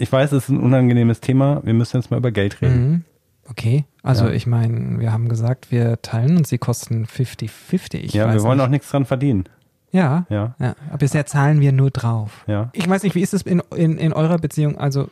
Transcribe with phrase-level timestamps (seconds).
[0.00, 1.60] ich weiß, es ist ein unangenehmes Thema.
[1.64, 2.90] Wir müssen jetzt mal über Geld reden.
[2.90, 3.04] Mhm.
[3.48, 4.32] Okay, also Ja.
[4.32, 7.94] ich meine, wir haben gesagt, wir teilen uns die Kosten 50-50.
[7.96, 8.66] Ich ja, wir wollen nicht.
[8.66, 9.44] auch nichts dran verdienen.
[9.92, 12.44] Ja, Ja, ja, aber bisher zahlen wir nur drauf.
[12.46, 12.70] ja.
[12.74, 14.78] Ich weiß nicht, wie ist es in, in, in eurer Beziehung?
[14.78, 15.08] Also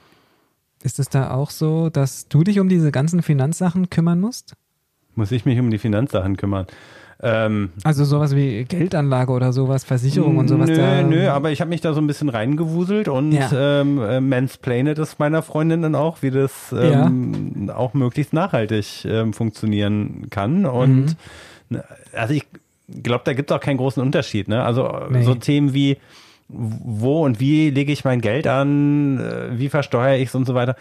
[0.85, 4.55] ist es da auch so, dass du dich um diese ganzen Finanzsachen kümmern musst?
[5.17, 6.67] Muss ich mich um die Finanzsachen kümmern.
[7.21, 10.69] Ähm, Also sowas wie Geldanlage oder sowas, Versicherung und sowas.
[10.71, 13.51] Nö, nö, aber ich habe mich da so ein bisschen reingewuselt und Ja.
[13.81, 19.33] ähm, äh, mansplane das meiner Freundin dann auch, wie das ähm, auch möglichst nachhaltig ähm,
[19.33, 20.65] funktionieren kann.
[20.65, 21.17] Und Mhm.
[21.71, 22.47] ne, also ich
[23.03, 24.47] glaube, da gibt es auch keinen großen Unterschied.
[24.47, 24.63] Ne?
[24.63, 25.23] Also Nee.
[25.23, 25.97] so Themen wie
[26.49, 30.55] wo und wie lege ich mein Geld an, äh, wie versteuere ich es und so
[30.55, 30.77] weiter.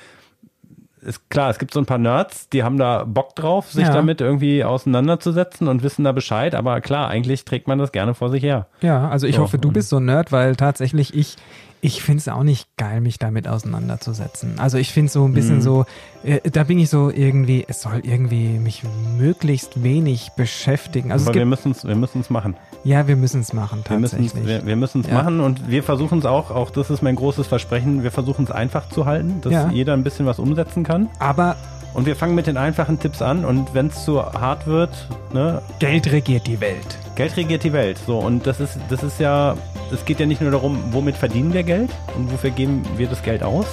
[1.02, 3.94] Ist klar, es gibt so ein paar Nerds, die haben da Bock drauf, sich Ja.
[3.94, 8.30] damit irgendwie auseinanderzusetzen und wissen da Bescheid, aber klar, eigentlich trägt man das gerne vor
[8.30, 8.66] sich her.
[8.82, 11.36] Ja, also ich So, hoffe, du bist so ein Nerd, weil tatsächlich ich,
[11.81, 14.59] ich finde es auch nicht geil, mich damit auseinanderzusetzen.
[14.59, 15.36] Also ich finde so ein Mhm.
[15.36, 15.86] bisschen so,
[16.23, 18.84] äh, da bin ich so irgendwie, es soll irgendwie mich
[19.17, 21.11] möglichst wenig beschäftigen.
[21.11, 22.56] Also Aber es wir müssen es wir müssen's machen.
[22.84, 24.47] ja, wir müssen es machen Wir müssen es tatsächlich.
[24.61, 25.14] wir, wir müssen's Ja.
[25.16, 28.52] machen und wir versuchen es auch, auch das ist mein großes Versprechen, wir versuchen es
[28.52, 29.69] einfach zu halten, dass Ja.
[29.69, 31.09] jeder ein bisschen was umsetzen kann.
[31.19, 31.56] Aber
[31.98, 34.92] Und wir fangen mit den einfachen Tipps an und wenn es zu hart wird,
[35.34, 36.95] ne, Geld regiert die Welt.
[37.16, 37.98] Geld regiert die Welt.
[38.06, 39.56] So, und das ist, das ist ja,
[39.92, 43.23] es geht ja nicht nur darum, womit verdienen wir Geld und wofür geben wir das
[43.23, 43.66] Geld aus,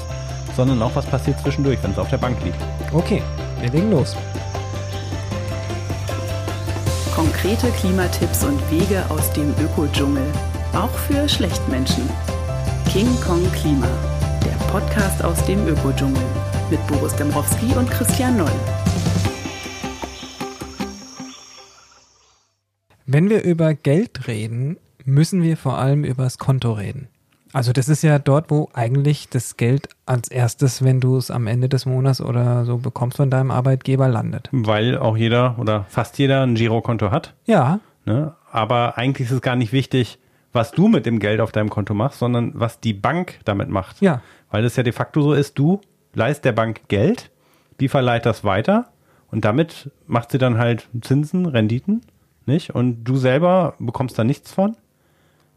[0.57, 2.57] sondern auch, was passiert zwischendurch, wenn es auf der Bank liegt.
[2.95, 3.21] Okay,
[3.61, 4.17] wir legen los.
[7.15, 10.25] Konkrete Klimatipps und Wege aus dem Ökodschungel.
[10.73, 12.09] Auch für Schlechtmenschen.
[12.91, 13.89] King Kong Klima.
[14.43, 16.23] Der Podcast aus dem Ökodschungel.
[16.71, 18.51] Mit Boris Dembrowski und Christian Noll.
[23.07, 27.09] Wenn wir über Geld reden, müssen wir vor allem über das Konto reden.
[27.53, 31.47] Also das ist ja dort, wo eigentlich das Geld als erstes, wenn du es am
[31.47, 34.49] Ende des Monats oder so bekommst von deinem Arbeitgeber, landet.
[34.51, 37.35] Weil auch jeder oder fast jeder ein Girokonto hat.
[37.47, 38.35] Ja, Ne?
[38.51, 40.19] Aber eigentlich ist es gar nicht wichtig,
[40.53, 44.01] was du mit dem Geld auf deinem Konto machst, sondern was die Bank damit macht.
[44.01, 44.23] ja.
[44.51, 45.81] Weil es ja de facto so ist, du
[46.15, 47.31] leist der Bank Geld,
[47.81, 48.91] die verleiht das weiter
[49.31, 52.03] und damit macht sie dann halt Zinsen, Renditen,
[52.47, 52.75] nicht?
[52.75, 54.77] Und du selber bekommst da nichts von.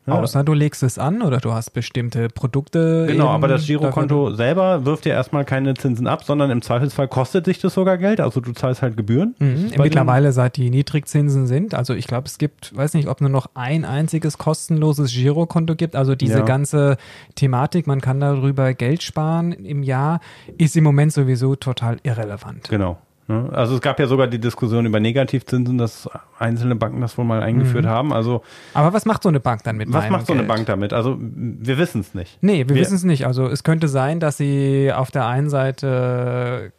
[0.07, 0.13] Ja.
[0.13, 3.06] Außer du legst es an oder du hast bestimmte Produkte.
[3.07, 7.09] Genau, eben aber das Girokonto selber wirft dir erstmal keine Zinsen ab, sondern im Zweifelsfall
[7.09, 9.35] kostet sich das sogar Geld, also du zahlst halt Gebühren.
[9.40, 9.72] Mhm.
[9.78, 13.47] Mittlerweile, seit die Niedrigzinsen sind, also ich glaube, es gibt, weiß nicht, ob nur noch
[13.53, 15.96] ein einziges kostenloses Girokonto gibt.
[15.96, 16.46] Also diese Ja.
[16.46, 16.97] ganze
[17.35, 20.22] Thematik, man kann darüber Geld sparen im Jahr,
[20.57, 22.69] ist im Moment sowieso total irrelevant.
[22.69, 22.97] Genau.
[23.27, 23.49] Ne?
[23.51, 27.43] Also es gab ja sogar die Diskussion über Negativzinsen, dass einzelne Banken das wohl mal
[27.43, 28.13] eingeführt haben.
[28.13, 28.41] Also
[28.73, 30.47] Aber was macht so eine Bank dann mit was macht so eine Geld?
[30.47, 30.93] Bank damit?
[30.93, 32.37] Also wir wissen es nicht.
[32.41, 33.25] Nee, wir, Wir- wissen es nicht.
[33.27, 36.71] Also es könnte sein, dass sie auf der einen Seite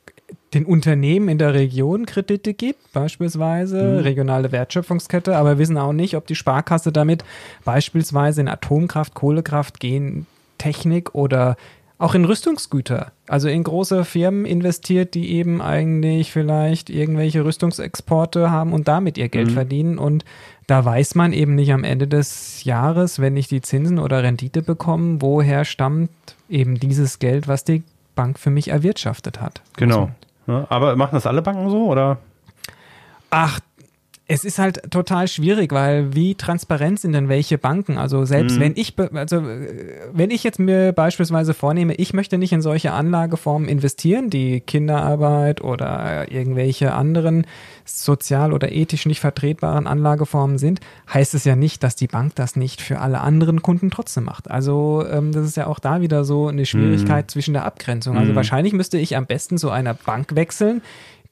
[0.54, 6.16] den Unternehmen in der Region Kredite gibt, beispielsweise regionale Wertschöpfungskette, aber wir wissen auch nicht,
[6.16, 7.22] ob die Sparkasse damit
[7.66, 11.56] beispielsweise in Atomkraft, Kohlekraft, Gentechnik oder
[11.98, 18.72] auch in Rüstungsgüter, also in große Firmen investiert, die eben eigentlich vielleicht irgendwelche Rüstungsexporte haben
[18.72, 19.98] und damit ihr Geld verdienen.
[19.98, 20.25] Und
[20.69, 24.62] da weiß man eben nicht am Ende des Jahres, wenn ich die Zinsen oder Rendite
[24.62, 26.10] bekomme, woher stammt
[26.48, 27.82] eben dieses Geld, was die
[28.14, 29.60] Bank für mich erwirtschaftet hat.
[29.76, 30.10] Genau.
[30.47, 30.66] Ne?
[30.69, 32.19] Aber machen das alle Banken so oder?
[33.31, 33.58] Ach,
[34.31, 37.97] es ist halt total schwierig, weil wie transparent sind denn welche Banken?
[37.97, 38.61] Also selbst Mhm.
[38.61, 42.93] wenn ich, also äh, wenn ich jetzt mir beispielsweise vornehme, ich möchte nicht in solche
[42.93, 47.47] Anlageformen investieren, die Kinderarbeit oder irgendwelche anderen
[47.87, 50.81] sozial oder ethisch nicht vertretbaren Anlageformen sind,
[51.12, 54.50] heißt es ja nicht, dass die Bank das nicht für alle anderen Kunden trotzdem macht.
[54.50, 58.19] Also ähm, das ist ja auch da wieder so eine Schwierigkeit zwischen der Abgrenzung.
[58.19, 58.37] Also Mhm.
[58.37, 60.83] wahrscheinlich müsste ich am besten zu einer Bank wechseln,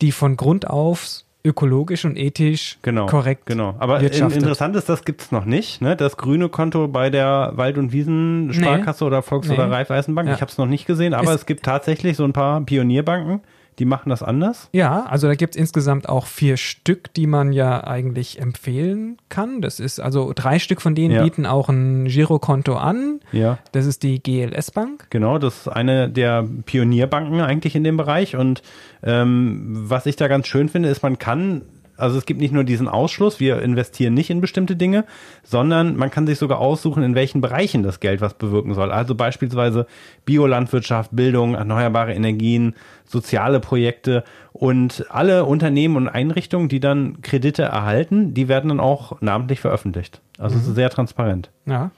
[0.01, 3.07] die von Grund auf ökologisch und ethisch Genau.
[3.07, 3.75] korrekt Genau.
[3.79, 5.81] Aber in, interessant ist, das gibt's noch nicht.
[5.81, 5.97] Ne?
[5.97, 9.55] Das grüne Konto bei der Wald- und Wiesen-Sparkasse oder Volks- Nee.
[9.55, 10.29] oder Raiffeisenbank.
[10.29, 10.35] Ja.
[10.35, 13.41] Ich habe es noch nicht gesehen, aber Ist- es gibt tatsächlich so ein paar Pionierbanken,
[13.78, 14.69] die machen das anders.
[14.73, 19.61] Ja, also da gibt es insgesamt auch vier Stück, die man ja eigentlich empfehlen kann.
[19.61, 21.23] Das ist also drei Stück von denen Ja.
[21.23, 23.20] bieten auch ein Girokonto an.
[23.32, 23.58] Ja.
[23.73, 25.06] Das ist die GLS Bank.
[25.11, 28.37] Genau, das ist eine der Pionierbanken eigentlich in dem Bereich.
[28.37, 28.62] Und
[29.02, 31.62] ähm, was ich da ganz schön finde, ist, man kann,
[31.96, 35.04] also es gibt nicht nur diesen Ausschluss, wir investieren nicht in bestimmte Dinge,
[35.43, 38.93] sondern man kann sich sogar aussuchen, in welchen Bereichen das Geld was bewirken soll.
[38.93, 39.87] Also beispielsweise
[40.25, 42.75] Biolandwirtschaft, Bildung, erneuerbare Energien,
[43.06, 49.20] soziale Projekte und alle Unternehmen und Einrichtungen, die dann Kredite erhalten, die werden dann auch
[49.20, 50.20] namentlich veröffentlicht.
[50.38, 51.50] Also es ist sehr transparent.
[51.66, 51.90] Ja.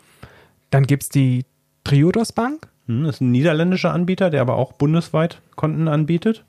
[0.70, 1.44] Dann gibt es die
[1.84, 2.68] Triodos Bank.
[2.86, 6.44] Hm, das ist ein niederländischer Anbieter, der aber auch bundesweit Konten anbietet.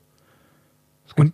[1.16, 1.34] Und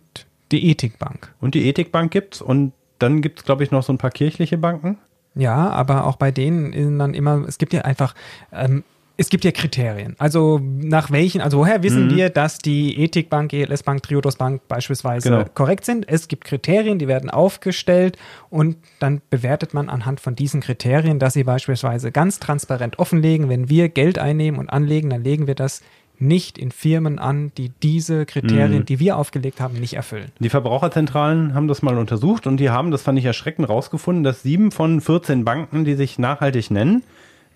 [0.52, 1.32] die Ethikbank.
[1.40, 4.56] Und die Ethikbank gibt's und dann gibt es, glaube ich, noch so ein paar kirchliche
[4.58, 4.98] Banken.
[5.34, 8.14] Ja, aber auch bei denen ist dann immer, es gibt ja einfach,
[8.52, 8.84] ähm,
[9.18, 10.14] es gibt ja Kriterien.
[10.18, 12.10] Also nach welchen, also woher wissen Mhm.
[12.10, 15.44] wir, dass die Ethikbank, ELS Bank, Triodos Bank beispielsweise Genau.
[15.54, 16.06] korrekt sind?
[16.08, 18.16] Es gibt Kriterien, die werden aufgestellt
[18.50, 23.68] und dann bewertet man anhand von diesen Kriterien, dass sie beispielsweise ganz transparent offenlegen, wenn
[23.70, 25.82] wir Geld einnehmen und anlegen, dann legen wir das
[26.18, 28.86] nicht in Firmen an, die diese Kriterien, Mhm.
[28.86, 30.30] die wir aufgelegt haben, nicht erfüllen.
[30.38, 34.42] Die Verbraucherzentralen haben das mal untersucht und die haben, das fand ich erschreckend, rausgefunden, dass
[34.42, 37.02] sieben von 14 Banken, die sich nachhaltig nennen,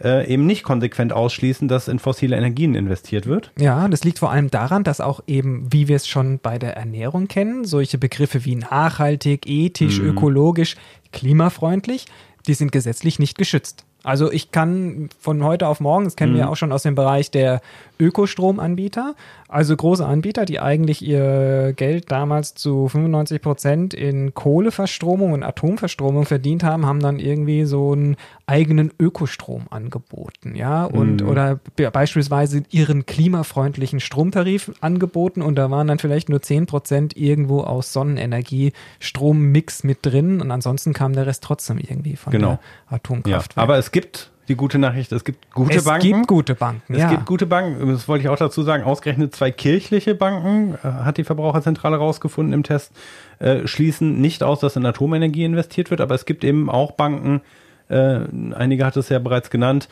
[0.03, 3.51] äh, eben nicht konsequent ausschließen, dass in fossile Energien investiert wird.
[3.59, 6.75] Ja, das liegt vor allem daran, dass auch eben, wie wir es schon bei der
[6.77, 10.77] Ernährung kennen, solche Begriffe wie nachhaltig, ethisch, ökologisch,
[11.13, 12.07] klimafreundlich,
[12.47, 13.85] die sind gesetzlich nicht geschützt.
[14.03, 17.31] Also ich kann von heute auf morgen, das kennen wir auch schon aus dem Bereich
[17.31, 17.61] der
[18.01, 19.15] Ökostromanbieter,
[19.49, 26.25] also große Anbieter, die eigentlich ihr Geld damals zu 95 Prozent in Kohleverstromung und Atomverstromung
[26.25, 28.17] verdient haben, haben dann irgendwie so einen
[28.47, 35.87] eigenen Ökostrom angeboten, ja, und oder be- beispielsweise ihren klimafreundlichen Stromtarif angeboten und da waren
[35.87, 41.27] dann vielleicht nur 10 Prozent irgendwo aus Sonnenenergie Strommix mit drin und ansonsten kam der
[41.27, 42.49] Rest trotzdem irgendwie von Genau.
[42.49, 42.59] der
[42.91, 43.59] Ja, Atomkraft.
[43.59, 46.07] aber es gibt die gute Nachricht, es gibt gute es Banken.
[46.09, 47.11] gibt gute Banken, Es ja.
[47.11, 51.19] gibt gute Banken, das wollte ich auch dazu sagen, ausgerechnet zwei kirchliche Banken, äh, hat
[51.19, 52.93] die Verbraucherzentrale rausgefunden im Test,
[53.39, 57.43] äh, schließen nicht aus, dass in Atomenergie investiert wird, aber es gibt eben auch Banken,
[57.89, 58.21] äh,
[58.55, 59.89] einige hat es ja bereits genannt,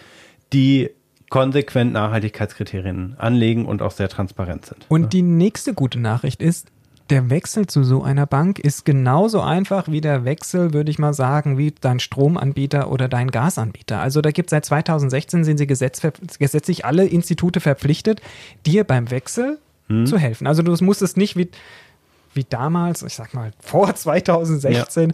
[0.52, 0.90] die
[1.30, 4.86] konsequent Nachhaltigkeitskriterien anlegen und auch sehr transparent sind.
[4.88, 6.68] Und die nächste gute Nachricht ist,
[7.10, 11.14] der Wechsel zu so einer Bank ist genauso einfach wie der Wechsel, würde ich mal
[11.14, 14.00] sagen, wie dein Stromanbieter oder dein Gasanbieter.
[14.00, 16.00] Also da gibt es seit 2016 sind sie gesetz,
[16.38, 18.20] gesetzlich alle Institute verpflichtet,
[18.66, 19.58] dir beim Wechsel
[20.04, 20.46] zu helfen.
[20.46, 21.48] Also du musstest nicht wie,
[22.34, 25.12] wie damals, ich sag mal vor 2016,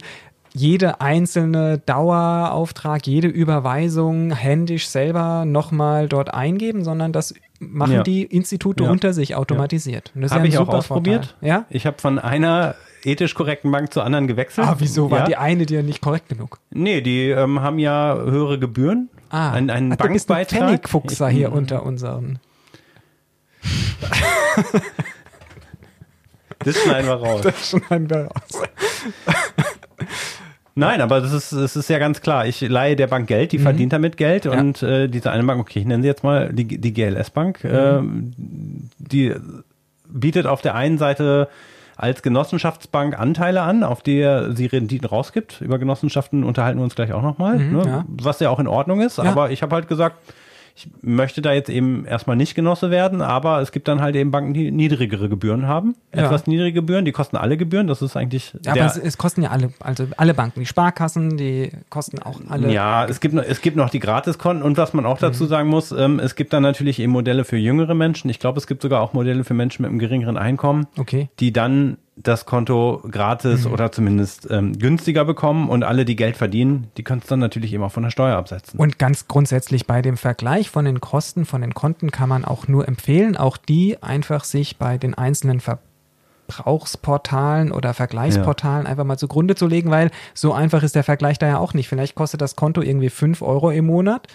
[0.53, 8.03] jede einzelne Dauerauftrag, jede Überweisung händisch selber nochmal dort eingeben, sondern das machen Ja.
[8.03, 8.91] die Institute Ja.
[8.91, 10.11] unter sich automatisiert.
[10.15, 11.35] Das ist Habe ja ich auch ausprobiert.
[11.39, 11.49] Vorteil.
[11.49, 11.65] Ja?
[11.69, 14.67] Ich habe von einer ethisch korrekten Bank zur anderen gewechselt.
[14.67, 15.25] Ah, wieso war ja.
[15.25, 16.59] die eine dir nicht korrekt genug?
[16.71, 19.09] Nee, die ähm, haben ja höhere Gebühren.
[19.29, 20.59] Ah, ein, ein Ach, du bist ein Bankbeitrag.
[20.69, 22.39] Pfennigfuchser hier unter unseren.
[26.59, 27.45] Das schneiden wir raus.
[27.69, 28.61] schneiden wir raus.
[30.77, 32.45] Nein, aber das ist, das ist ja ganz klar.
[32.47, 34.51] Ich leihe der Bank Geld, die verdient damit Geld Mhm.
[34.51, 34.59] Ja.
[34.59, 37.63] und äh, diese eine Bank, okay, ich nenne sie jetzt mal die, die GLS Bank,
[37.63, 38.33] äh, Mhm.
[38.97, 39.33] die
[40.09, 41.47] bietet auf der einen Seite
[41.97, 44.21] als Genossenschaftsbank Anteile an, auf die
[44.53, 45.61] sie Renditen rausgibt.
[45.61, 47.63] Über Genossenschaften unterhalten wir uns gleich auch nochmal, ne?
[47.63, 48.05] Mhm, ja.
[48.07, 49.17] was ja auch in Ordnung ist.
[49.17, 49.23] Ja.
[49.23, 50.17] Aber ich habe halt gesagt,
[50.77, 54.29] ich möchte da jetzt eben erstmal nicht Genosse werden, aber es gibt dann halt eben
[54.31, 55.95] Banken, die niedrigere Gebühren haben.
[56.13, 56.25] Ja.
[56.25, 57.87] Etwas niedrige Gebühren, die kosten alle Gebühren.
[57.87, 61.37] Das ist eigentlich Ja, aber es, es kosten ja alle, also alle Banken, die Sparkassen,
[61.37, 62.73] die kosten auch alle.
[62.73, 65.69] Ja, es gibt, noch, es gibt noch die Gratiskonten und was man auch dazu sagen
[65.69, 68.29] muss, ähm, es gibt dann natürlich eben Modelle für jüngere Menschen.
[68.29, 71.29] Ich glaube, es gibt sogar auch Modelle für Menschen mit einem geringeren Einkommen, Okay.
[71.39, 76.87] die dann das Konto gratis oder zumindest ähm, günstiger bekommen und alle, die Geld verdienen,
[76.97, 78.79] die können es dann natürlich eben auch von der Steuer absetzen.
[78.79, 82.69] Und ganz grundsätzlich bei dem Vergleich von den Kosten von den Konten kann man auch
[82.69, 85.59] nur empfehlen, auch die einfach sich bei den einzelnen
[86.47, 91.47] Verbrauchsportalen oder Vergleichsportalen einfach mal zugrunde zu legen, weil so einfach ist der Vergleich da
[91.47, 91.89] ja auch nicht.
[91.89, 94.27] Vielleicht kostet das Konto irgendwie 5 Euro im Monat.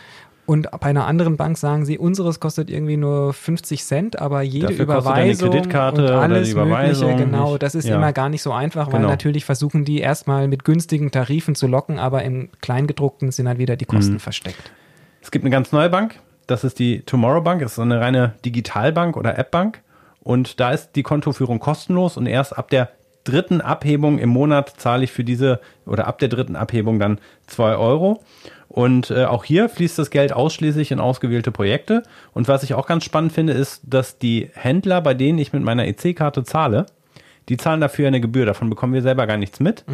[0.51, 4.67] Und bei einer anderen Bank sagen sie, unseres kostet irgendwie nur 50 Cent, aber jede
[4.67, 7.63] Dafür Überweisung Kreditkarte und alles Mögliche, genau, nicht.
[7.63, 7.95] das ist Ja.
[7.95, 9.11] immer gar nicht so einfach, weil Genau.
[9.11, 13.77] natürlich versuchen die erstmal mit günstigen Tarifen zu locken, aber im Kleingedruckten sind halt wieder
[13.77, 14.19] die Kosten Mhm.
[14.19, 14.73] versteckt.
[15.23, 18.33] Es gibt eine ganz neue Bank, das ist die Tomorrow Bank, das ist eine reine
[18.45, 19.83] Digitalbank oder Appbank
[20.21, 22.89] und da ist die Kontoführung kostenlos und erst ab der
[23.23, 27.77] dritten Abhebung im Monat zahle ich für diese oder ab der dritten Abhebung dann zwei
[27.77, 28.25] Euro.
[28.71, 32.05] Und äh, auch hier fließt das Geld ausschließlich in ausgewählte Projekte.
[32.33, 35.65] Und was ich auch ganz spannend finde, ist, dass die Händler, bei denen ich mit
[35.65, 36.87] meiner EC-Karte zahle,
[37.49, 38.47] die zahlen dafür eine Gebühr.
[38.47, 39.85] Davon bekommen wir selber gar nichts mit.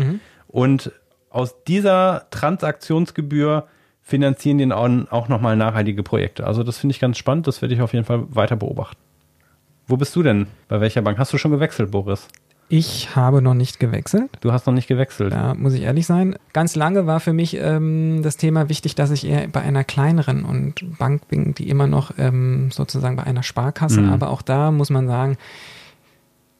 [0.47, 0.92] Und
[1.30, 3.66] aus dieser Transaktionsgebühr
[4.02, 6.47] finanzieren die auch, auch nochmal nachhaltige Projekte.
[6.47, 7.47] Also das finde ich ganz spannend.
[7.47, 9.00] Das werde ich auf jeden Fall weiter beobachten.
[9.87, 10.49] Wo bist du denn?
[10.68, 11.16] Bei welcher Bank?
[11.16, 12.28] Hast du schon gewechselt, Boris?
[12.68, 14.30] Ich habe noch nicht gewechselt.
[14.40, 15.32] Du hast noch nicht gewechselt.
[15.32, 16.35] Da muss ich ehrlich sein.
[16.52, 20.44] Ganz lange war für mich ähm, das Thema wichtig, dass ich eher bei einer kleineren
[20.44, 24.00] und Bank bin, die immer noch ähm, sozusagen bei einer Sparkasse.
[24.00, 24.12] Mhm.
[24.12, 25.37] Aber auch da muss man sagen,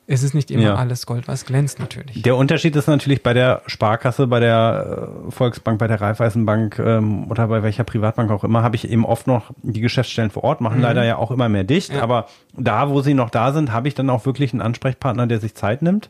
[0.09, 0.75] Es ist nicht immer Ja.
[0.77, 2.23] alles Gold, was glänzt, natürlich.
[2.23, 7.29] Der Unterschied ist natürlich bei der Sparkasse, bei der äh, Volksbank, bei der Raiffeisenbank ähm,
[7.29, 10.61] oder bei welcher Privatbank auch immer, habe ich eben oft noch die Geschäftsstellen vor Ort,
[10.61, 11.91] machen leider ja auch immer mehr dicht.
[11.91, 11.97] Mhm.
[11.97, 12.03] Ja.
[12.05, 15.41] Aber da, wo sie noch da sind, habe ich dann auch wirklich einen Ansprechpartner, der
[15.41, 16.09] sich Zeit nimmt.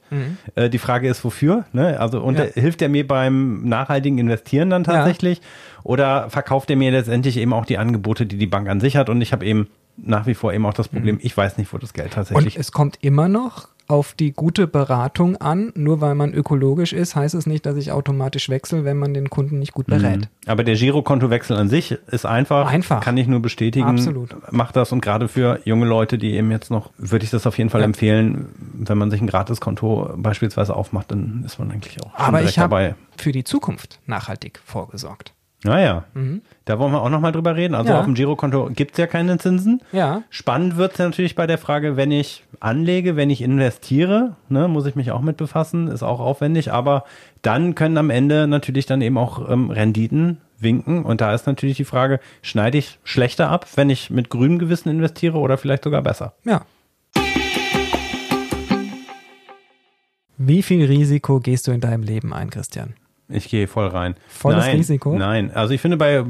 [0.55, 1.65] Äh, die Frage ist, wofür?
[1.73, 1.99] Ne?
[1.99, 2.41] Also und Mhm.
[2.55, 2.61] Ja.
[2.63, 5.41] hilft er mir beim nachhaltigen Investieren dann tatsächlich?
[5.85, 9.09] Oder verkauft er mir letztendlich eben auch die Angebote, die die Bank an sich hat?
[9.09, 11.79] Und ich habe eben nach wie vor eben auch das Problem, ich weiß nicht, wo
[11.79, 15.73] das Geld Und tatsächlich es kommt immer noch auf die gute Beratung an.
[15.75, 19.31] Nur weil man ökologisch ist, heißt es nicht, dass ich automatisch wechsle, wenn man den
[19.31, 20.21] Kunden nicht gut berät.
[20.21, 20.27] Mhm.
[20.47, 22.71] Aber der Girokontowechsel an sich ist einfach.
[22.71, 23.01] Einfach.
[23.03, 23.87] Kann ich nur bestätigen.
[23.87, 24.35] Absolut.
[24.53, 27.59] Macht das und gerade für junge Leute, die eben jetzt noch, würde ich das auf
[27.59, 27.87] jeden Fall Ja.
[27.87, 32.39] empfehlen, wenn man sich ein Gratiskonto beispielsweise aufmacht, dann ist man eigentlich auch schon Aber
[32.39, 32.95] direkt ich dabei.
[33.17, 35.33] für die Zukunft nachhaltig vorgesorgt.
[35.67, 36.05] Naja,
[36.65, 37.75] da wollen wir auch nochmal drüber reden.
[37.75, 37.93] Also Mhm.
[37.95, 37.99] Ja.
[37.99, 39.83] auf dem Girokonto gibt es ja keine Zinsen.
[39.93, 40.23] Ja.
[40.31, 44.87] Spannend wird es natürlich bei der Frage, wenn ich anlege, wenn ich investiere, ne, muss
[44.87, 47.05] ich mich auch mit befassen, ist auch aufwendig, aber
[47.43, 51.77] dann können am Ende natürlich dann eben auch ähm, Renditen winken und da ist natürlich
[51.77, 56.01] die Frage, schneide ich schlechter ab, wenn ich mit grünem Gewissen investiere oder vielleicht sogar
[56.03, 56.33] besser?
[56.45, 56.63] Ja.
[60.39, 62.95] Wie viel Risiko gehst du in deinem Leben ein, Christian?
[63.29, 64.15] Ich gehe voll rein.
[64.29, 65.17] Volles nein, Risiko?
[65.17, 66.25] Nein, also ich finde bei,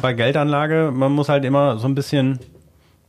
[0.00, 2.38] bei Geldanlage, man muss halt immer so ein bisschen,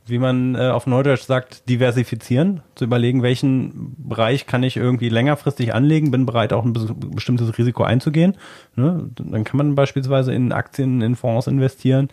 [0.06, 5.74] wie man äh, auf Neudeutsch sagt, diversifizieren, zu überlegen, welchen Bereich kann ich irgendwie längerfristig
[5.74, 8.36] anlegen, bin bereit auch ein bes- bestimmtes Risiko einzugehen.
[8.76, 9.10] Ne?
[9.16, 12.08] Dann kann man beispielsweise in Aktien, in Fonds investieren.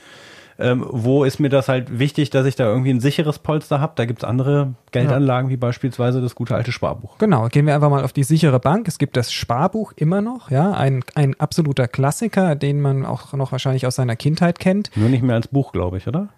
[0.62, 3.94] Ähm, wo ist mir das halt wichtig, dass ich da irgendwie ein sicheres Polster habe?
[3.96, 7.18] Da gibt es andere Geldanlagen, wie beispielsweise das gute alte Sparbuch.
[7.18, 8.88] Genau, gehen wir einfach mal auf die sichere Bank.
[8.88, 13.52] Es gibt das Sparbuch immer noch, ja, ein, ein absoluter Klassiker, den man auch noch
[13.52, 14.92] wahrscheinlich aus seiner Kindheit kennt.
[14.96, 16.30] Nur nicht mehr als Buch, glaube ich, oder?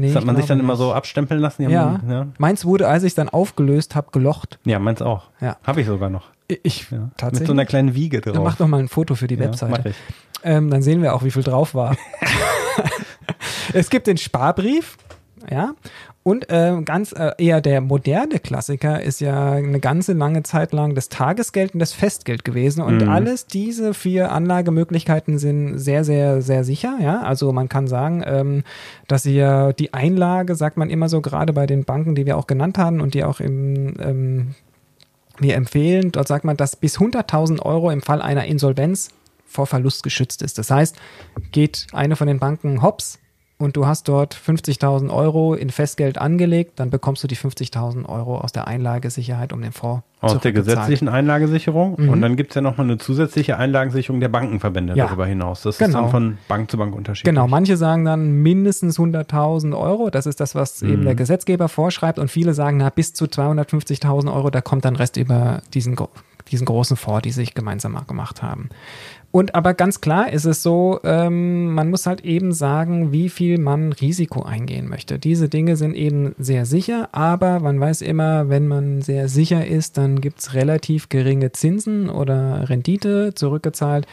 [0.00, 0.78] Nee, Das hat man sich dann glaube immer nicht.
[0.88, 1.68] so abstempeln lassen.
[1.68, 2.00] Ja.
[2.08, 2.26] ja.
[2.38, 4.58] Meins wurde, als ich es dann aufgelöst habe, gelocht.
[4.64, 5.28] Ja, meins auch.
[5.40, 5.56] Ja.
[5.64, 6.28] Habe ich sogar noch.
[6.48, 6.98] Ich Ja.
[6.98, 7.46] Mit tatsächlich.
[7.46, 8.32] so einer kleinen Wiege drauf.
[8.34, 9.72] dann mach doch mal ein Foto für die Ja, Webseite.
[9.72, 9.96] mach ich.
[10.42, 11.96] Ähm, dann sehen wir auch, wie viel drauf war.
[13.72, 14.96] es gibt den Sparbrief,
[15.50, 15.72] ja.
[16.30, 20.94] Und ähm, ganz äh, eher der moderne Klassiker ist ja eine ganze lange Zeit lang
[20.94, 22.82] das Tagesgeld und das Festgeld gewesen.
[22.82, 23.08] Und Mhm.
[23.08, 26.98] alles diese vier Anlagemöglichkeiten sind sehr, sehr, sehr sicher.
[27.02, 28.62] Ja, also man kann sagen, ähm,
[29.08, 32.46] dass ihr die Einlage, sagt man immer so, gerade bei den Banken, die wir auch
[32.46, 34.54] genannt haben und die auch im ähm,
[35.40, 39.08] wir empfehlen, dort sagt man, dass bis 100.000 Euro im Fall einer Insolvenz
[39.46, 40.58] vor Verlust geschützt ist.
[40.58, 40.94] Das heißt,
[41.50, 43.18] geht eine von den Banken hops
[43.60, 48.38] und du hast dort 50.000 Euro in Festgeld angelegt, dann bekommst du die 50.000 Euro
[48.38, 51.94] aus der Einlagesicherheit um den Fonds Aus der gesetzlichen Einlagesicherung.
[51.98, 52.08] Mhm.
[52.08, 55.06] Und dann gibt es ja nochmal eine zusätzliche Einlagensicherung der Bankenverbände Ja.
[55.06, 55.62] darüber hinaus.
[55.62, 56.02] Das ist Genau.
[56.02, 57.32] dann von Bank zu Bank unterschiedlich.
[57.32, 60.10] Genau, manche sagen dann mindestens 100.000 Euro.
[60.10, 62.18] Das ist das, was eben der Gesetzgeber vorschreibt.
[62.18, 65.96] Und viele sagen, na, bis zu 250.000 Euro, da kommt dann Rest über diesen,
[66.50, 68.68] diesen großen Fonds, die sich gemeinsam gemacht haben.
[69.32, 73.58] Und aber ganz klar ist es so, ähm, man muss halt eben sagen, wie viel
[73.58, 75.20] man Risiko eingehen möchte.
[75.20, 79.98] Diese Dinge sind eben sehr sicher, aber man weiß immer, wenn man sehr sicher ist,
[79.98, 84.06] dann gibt's relativ geringe Zinsen oder Rendite zurückgezahlt.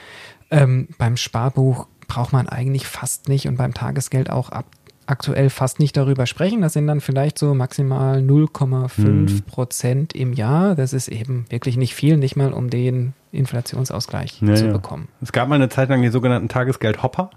[0.52, 4.66] Ähm, beim Sparbuch braucht man eigentlich fast nicht und beim Tagesgeld auch ab,
[5.08, 6.62] aktuell fast nicht darüber sprechen.
[6.62, 10.76] Das sind dann vielleicht so maximal 0,5 Prozent im Jahr.
[10.76, 14.72] Das ist eben wirklich nicht viel, nicht mal um den Inflationsausgleich Ja, zu ja.
[14.74, 15.08] bekommen.
[15.22, 17.30] Es gab mal eine Zeit lang die sogenannten Tagesgeldhopper.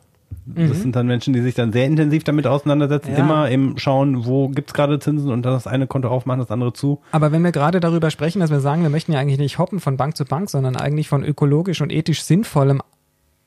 [0.47, 3.17] Das sind dann Menschen, die sich dann sehr intensiv damit auseinandersetzen, Mhm.
[3.17, 3.25] Ja.
[3.25, 6.73] immer eben schauen, wo gibt's gerade Zinsen und dann das eine Konto aufmachen, das andere
[6.73, 7.01] zu.
[7.13, 9.81] Aber wenn wir gerade darüber sprechen, dass wir sagen, wir möchten ja eigentlich nicht hoppen
[9.81, 12.81] von Bank zu Bank, sondern eigentlich von ökologisch und ethisch sinnvollem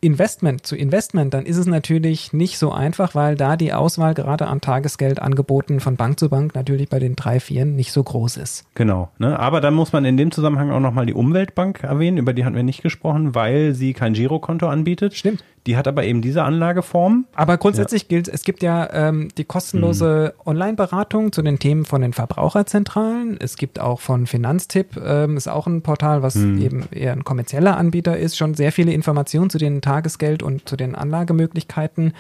[0.04, 4.48] Investment zu Investment, dann ist es natürlich nicht so einfach, weil da die Auswahl gerade
[4.48, 8.66] an Tagesgeldangeboten von Bank zu Bank natürlich bei den drei, vieren nicht so groß ist.
[8.76, 9.10] Genau.
[9.18, 9.40] Ne?
[9.40, 12.56] Aber dann muss man in dem Zusammenhang auch nochmal die Umweltbank erwähnen, über die hatten
[12.56, 15.14] wir nicht gesprochen, weil sie kein Girokonto anbietet.
[15.14, 15.44] Stimmt.
[15.66, 17.26] Die hat aber eben diese Anlageform.
[17.36, 22.14] Aber grundsätzlich gilt, es gibt ja ähm, die kostenlose Online-Beratung zu den Themen von den
[22.14, 23.38] Verbraucherzentralen.
[23.40, 27.78] Es gibt auch von Finanztipp, ähm, ist auch ein Portal, was eben eher ein kommerzieller
[27.78, 32.14] Anbieter ist, schon sehr viele Informationen zu den Tagesgeld und zu den Anlagemöglichkeiten.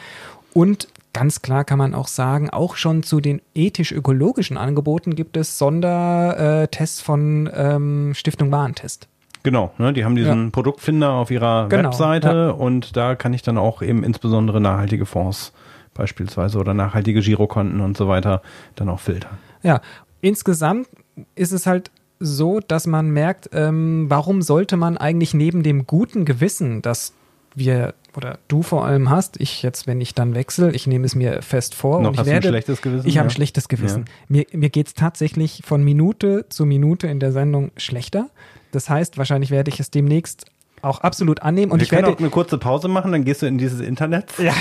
[0.53, 5.57] Und ganz klar kann man auch sagen, auch schon zu den ethisch-ökologischen Angeboten gibt es
[5.57, 9.07] Sondertests von ähm, Stiftung Warentest.
[9.43, 9.93] Genau, ne?
[9.93, 10.49] die haben diesen Ja.
[10.51, 12.49] Produktfinder auf ihrer Genau, Webseite ja.
[12.51, 15.53] und da kann ich dann auch eben insbesondere nachhaltige Fonds
[15.93, 18.41] beispielsweise oder nachhaltige Girokonten und so weiter
[18.75, 19.37] dann auch filtern.
[19.61, 19.81] Ja,
[20.21, 20.87] insgesamt
[21.35, 26.25] ist es halt so, dass man merkt, ähm, warum sollte man eigentlich neben dem guten
[26.25, 27.13] Gewissen, dass
[27.55, 31.15] wir oder du vor allem hast, ich jetzt, wenn ich dann wechsle, ich nehme es
[31.15, 33.07] mir fest vor Noch und ich werde, ein schlechtes Gewissen?
[33.07, 33.29] ich habe ja.
[33.29, 34.05] ein schlechtes Gewissen.
[34.27, 38.29] Mir, mir geht es tatsächlich von Minute zu Minute in der Sendung schlechter.
[38.73, 40.45] Das heißt, wahrscheinlich werde ich es demnächst
[40.81, 43.45] auch absolut annehmen und Wir ich werde auch eine kurze Pause machen, dann gehst du
[43.45, 44.53] in dieses Internet ja,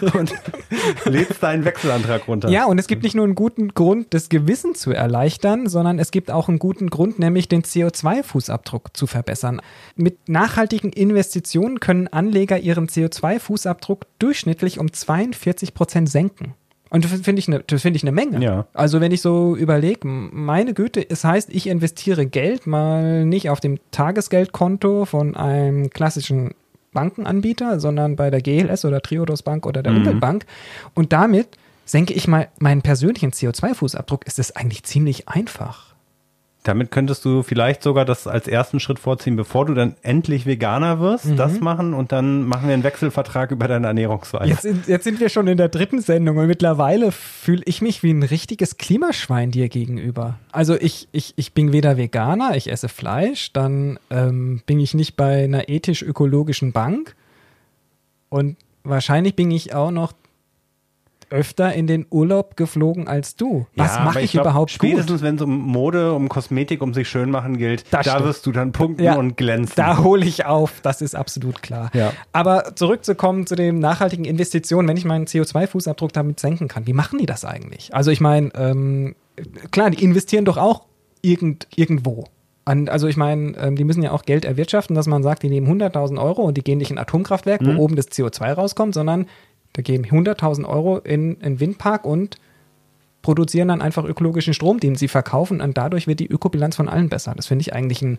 [0.14, 0.32] und
[1.06, 2.50] lädst deinen Wechselantrag runter.
[2.50, 6.10] ja, und es gibt nicht nur einen guten Grund, das Gewissen zu erleichtern, sondern es
[6.10, 9.60] gibt auch einen guten Grund, nämlich den CO2-Fußabdruck zu verbessern.
[9.96, 16.54] Mit nachhaltigen Investitionen können Anleger ihren CO2-Fußabdruck durchschnittlich um 42 Prozent senken.
[16.94, 18.40] Und das finde ich, eine- das finde ich eine Menge.
[18.40, 18.66] Ja.
[18.72, 23.58] Also wenn ich so überlege, meine Güte, es heißt, ich investiere Geld mal nicht auf
[23.58, 26.52] dem Tagesgeldkonto von einem klassischen
[26.92, 29.98] Bankenanbieter, sondern bei der GLS oder Triodos Bank oder der Mhm.
[29.98, 30.46] Umweltbank.
[30.94, 31.48] Und damit
[31.84, 34.24] senke ich mal meinen persönlichen CO2-Fußabdruck.
[34.26, 35.93] Ist es eigentlich ziemlich einfach.
[36.66, 40.98] Damit könntest du vielleicht sogar das als ersten Schritt vorziehen, bevor du dann endlich Veganer
[40.98, 41.36] wirst, Mhm.
[41.36, 44.48] das machen und dann machen wir einen Wechselvertrag über deine Ernährungsweise.
[44.48, 48.02] Jetzt, sind- jetzt sind wir schon in der dritten Sendung und mittlerweile fühle ich mich
[48.02, 50.38] wie ein richtiges Klimaschwein dir gegenüber.
[50.52, 55.16] Also ich, ich, ich bin weder Veganer, ich esse Fleisch, dann ähm, bin ich nicht
[55.16, 57.14] bei einer ethisch-ökologischen Bank
[58.30, 60.12] und wahrscheinlich bin ich auch noch
[61.30, 63.66] öfter in den Urlaub geflogen als du.
[63.76, 64.88] Was Ja, mache aber ich, glaub, überhaupt gut?
[64.90, 68.26] Spätestens, wenn es um Mode, um Kosmetik, um sich schön machen gilt, Das da stimmt.
[68.26, 69.74] wirst du dann punkten Ja, und glänzen.
[69.76, 71.90] Da hole ich auf, das ist absolut klar.
[71.94, 72.12] Ja.
[72.32, 77.18] Aber zurückzukommen zu den nachhaltigen Investitionen, wenn ich meinen CO2-Fußabdruck damit senken kann, wie machen
[77.18, 77.94] die das eigentlich?
[77.94, 79.14] Also ich meine, ähm,
[79.70, 80.82] klar, die investieren doch auch
[81.22, 82.24] irgend, irgendwo.
[82.66, 85.50] An, also ich meine, ähm, die müssen ja auch Geld erwirtschaften, dass man sagt, die
[85.50, 87.76] nehmen 100.000 Euro und die gehen nicht in ein Atomkraftwerk, Mhm.
[87.76, 89.26] wo oben das CO2 rauskommt, sondern
[89.74, 92.38] da gehen 100.000 Euro in einen Windpark und
[93.22, 97.08] produzieren dann einfach ökologischen Strom, den sie verkaufen und dadurch wird die Ökobilanz von allen
[97.08, 97.34] besser.
[97.34, 98.18] Das finde ich eigentlich ein,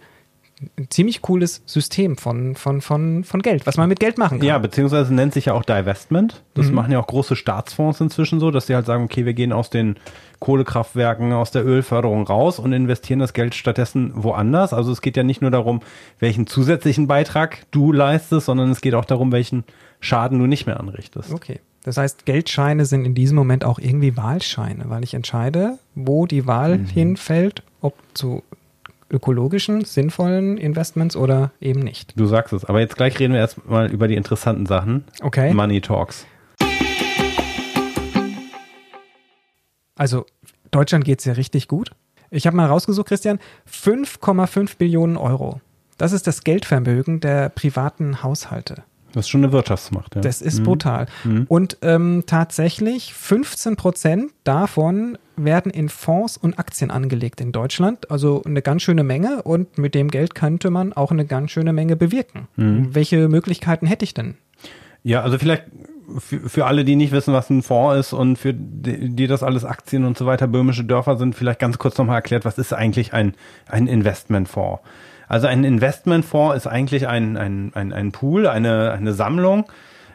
[0.79, 4.47] ein ziemlich cooles System von, von, von, von Geld, was man mit Geld machen kann.
[4.47, 6.43] Ja, beziehungsweise nennt sich ja auch Divestment.
[6.53, 6.75] Das Mhm.
[6.75, 9.69] machen ja auch große Staatsfonds inzwischen so, dass sie halt sagen, okay, wir gehen aus
[9.69, 9.97] den
[10.39, 14.73] Kohlekraftwerken, aus der Ölförderung raus und investieren das Geld stattdessen woanders.
[14.73, 15.81] Also es geht ja nicht nur darum,
[16.19, 19.63] welchen zusätzlichen Beitrag du leistest, sondern es geht auch darum, welchen
[19.99, 21.33] Schaden du nicht mehr anrichtest.
[21.33, 21.59] Okay.
[21.83, 26.47] Das heißt, Geldscheine sind in diesem Moment auch irgendwie Wahlscheine, weil ich entscheide, wo die
[26.47, 26.85] Wahl Mhm.
[26.87, 28.41] hinfällt, ob zu
[29.09, 32.19] ökologischen, sinnvollen Investments oder eben nicht.
[32.19, 32.65] Du sagst es.
[32.65, 35.05] Aber jetzt gleich reden wir erstmal über die interessanten Sachen.
[35.21, 35.53] Okay.
[35.53, 36.25] Money Talks.
[39.95, 40.25] Also
[40.71, 41.91] Deutschland geht es ja richtig gut.
[42.31, 43.39] Ich habe mal rausgesucht, Christian,
[43.71, 45.61] 5,5 Billionen Euro.
[45.97, 48.83] Das ist das Geldvermögen der privaten Haushalte.
[49.15, 50.15] Das ist schon eine Wirtschaftsmacht.
[50.15, 50.21] Ja.
[50.21, 50.63] Das ist Mhm.
[50.63, 51.05] brutal.
[51.47, 58.11] Und ähm, tatsächlich 15 Prozent davon werden in Fonds und Aktien angelegt in Deutschland.
[58.11, 61.73] Also eine ganz schöne Menge und mit dem Geld könnte man auch eine ganz schöne
[61.73, 62.47] Menge bewirken.
[62.55, 62.93] Mhm.
[62.93, 64.35] Welche Möglichkeiten hätte ich denn?
[65.03, 65.63] Ja, also vielleicht
[66.19, 69.43] für, für alle, die nicht wissen, was ein Fonds ist und für die, die das
[69.43, 72.73] alles Aktien und so weiter, böhmische Dörfer sind, vielleicht ganz kurz nochmal erklärt, was ist
[72.73, 73.33] eigentlich ein,
[73.67, 74.81] ein Investmentfonds?
[75.27, 79.65] Also ein Investmentfonds ist eigentlich ein, ein, ein, ein Pool, eine, eine Sammlung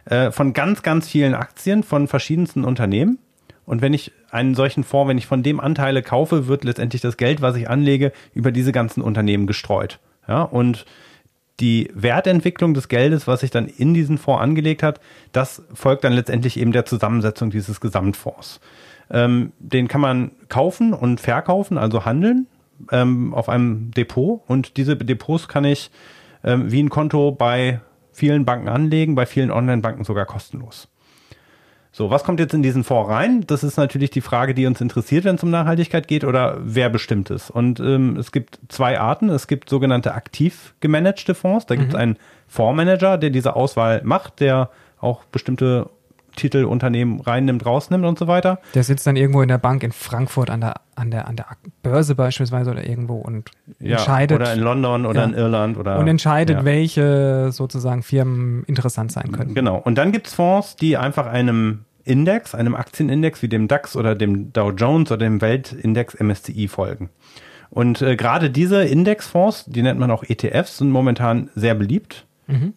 [0.05, 3.18] äh, von ganz, ganz vielen Aktien von verschiedensten Unternehmen.
[3.64, 7.16] Und wenn ich einen solchen Fonds, wenn ich von dem Anteile kaufe, wird letztendlich das
[7.16, 10.01] Geld, was ich anlege, über diese ganzen Unternehmen gestreut.
[10.27, 10.87] Ja, und
[11.61, 15.01] die Wertentwicklung des Geldes, was sich dann in diesen Fonds angelegt hat,
[15.33, 18.61] das folgt dann letztendlich eben der Zusammensetzung dieses Gesamtfonds.
[19.11, 22.46] Ähm, den kann man kaufen und verkaufen, also handeln
[22.90, 24.42] ähm, auf einem Depot.
[24.46, 25.90] Und diese Depots kann ich
[26.44, 27.80] ähm, wie ein Konto bei
[28.12, 30.88] vielen Banken anlegen, bei vielen Online-Banken sogar kostenlos.
[31.92, 33.44] So, was kommt jetzt in diesen Fonds rein?
[33.46, 36.88] Das ist natürlich die Frage, die uns interessiert, wenn es um Nachhaltigkeit geht oder wer
[36.88, 37.50] bestimmt es.
[37.50, 39.28] Und ähm, es gibt zwei Arten.
[39.28, 41.66] Es gibt sogenannte aktiv gemanagte Fonds.
[41.66, 42.16] Da gibt es einen
[42.46, 45.90] Fondsmanager, der diese Auswahl macht, der auch bestimmte
[46.36, 48.60] Titel, Unternehmen reinnimmt, rausnimmt und so weiter.
[48.74, 51.46] Der sitzt dann irgendwo in der Bank in Frankfurt an der, an der, an der
[51.82, 55.26] Börse beispielsweise oder irgendwo und Ja, entscheidet, oder in London oder Ja.
[55.26, 56.64] in Irland oder und entscheidet, ja.
[56.64, 59.54] welche sozusagen Firmen interessant sein können.
[59.54, 59.76] Genau.
[59.78, 64.52] Und dann gibt's Fonds, die einfach einem Index, einem Aktienindex wie dem DAX oder dem
[64.52, 67.10] Dow Jones oder dem Weltindex MSCI folgen.
[67.68, 72.26] Und äh, gerade diese Indexfonds, die nennt man auch ETFs, sind momentan sehr beliebt.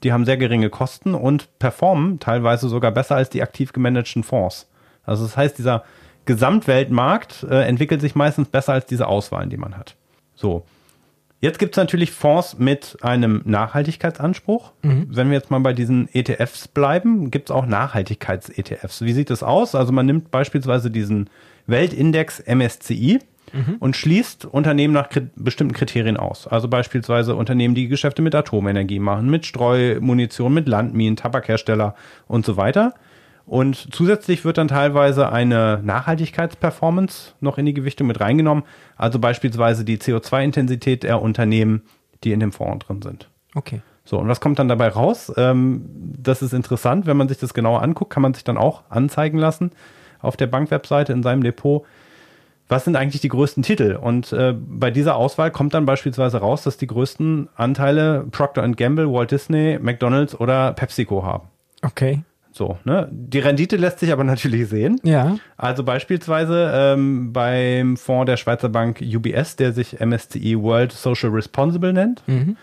[0.03, 4.69] Die haben sehr geringe Kosten und performen teilweise sogar besser als die aktiv gemanagten Fonds.
[5.03, 5.83] Also das heißt, dieser
[6.25, 9.95] Gesamtweltmarkt äh, entwickelt sich meistens besser als diese Auswahlen, die man hat.
[10.35, 10.65] So.
[11.41, 14.71] Jetzt gibt es natürlich Fonds mit einem Nachhaltigkeitsanspruch.
[15.09, 19.01] Wenn wir jetzt mal bei diesen ETFs bleiben, gibt es auch Nachhaltigkeits-ETFs.
[19.01, 19.75] Wie sieht das aus?
[19.75, 21.29] Also man nimmt beispielsweise diesen
[21.67, 23.19] Weltindex MSCI
[23.53, 23.77] mhm.
[23.79, 26.47] und schließt Unternehmen nach kri bestimmten Kriterien aus.
[26.47, 31.95] Also beispielsweise Unternehmen, die Geschäfte mit Atomenergie machen, mit Streumunition, mit Landminen, Tabakhersteller
[32.27, 32.93] und so weiter.
[33.45, 38.63] Und zusätzlich wird dann teilweise eine Nachhaltigkeitsperformance noch in die Gewichtung mit reingenommen.
[38.95, 41.81] Also beispielsweise die CO2-Intensität der Unternehmen,
[42.23, 43.29] die in dem Fonds drin sind.
[43.53, 43.81] Okay.
[44.05, 45.31] So, und was kommt dann dabei raus?
[45.37, 45.85] Ähm,
[46.17, 49.37] das ist interessant, wenn man sich das genauer anguckt, kann man sich dann auch anzeigen
[49.37, 49.71] lassen
[50.19, 51.85] auf der Bankwebseite in seinem Depot.
[52.69, 53.97] Was sind eigentlich die größten Titel?
[54.01, 59.11] Und äh, bei dieser Auswahl kommt dann beispielsweise raus, dass die größten Anteile Procter Gamble,
[59.11, 61.49] Walt Disney, McDonald's oder PepsiCo haben.
[61.81, 62.23] Okay.
[62.53, 63.09] So, ne?
[63.11, 64.99] Die Rendite lässt sich aber natürlich sehen.
[65.03, 65.37] Ja.
[65.57, 71.91] Also beispielsweise ähm, beim Fonds der Schweizer Bank UBS, der sich MSCI World Social Responsible
[71.91, 72.23] nennt.
[72.27, 72.57] Mhm.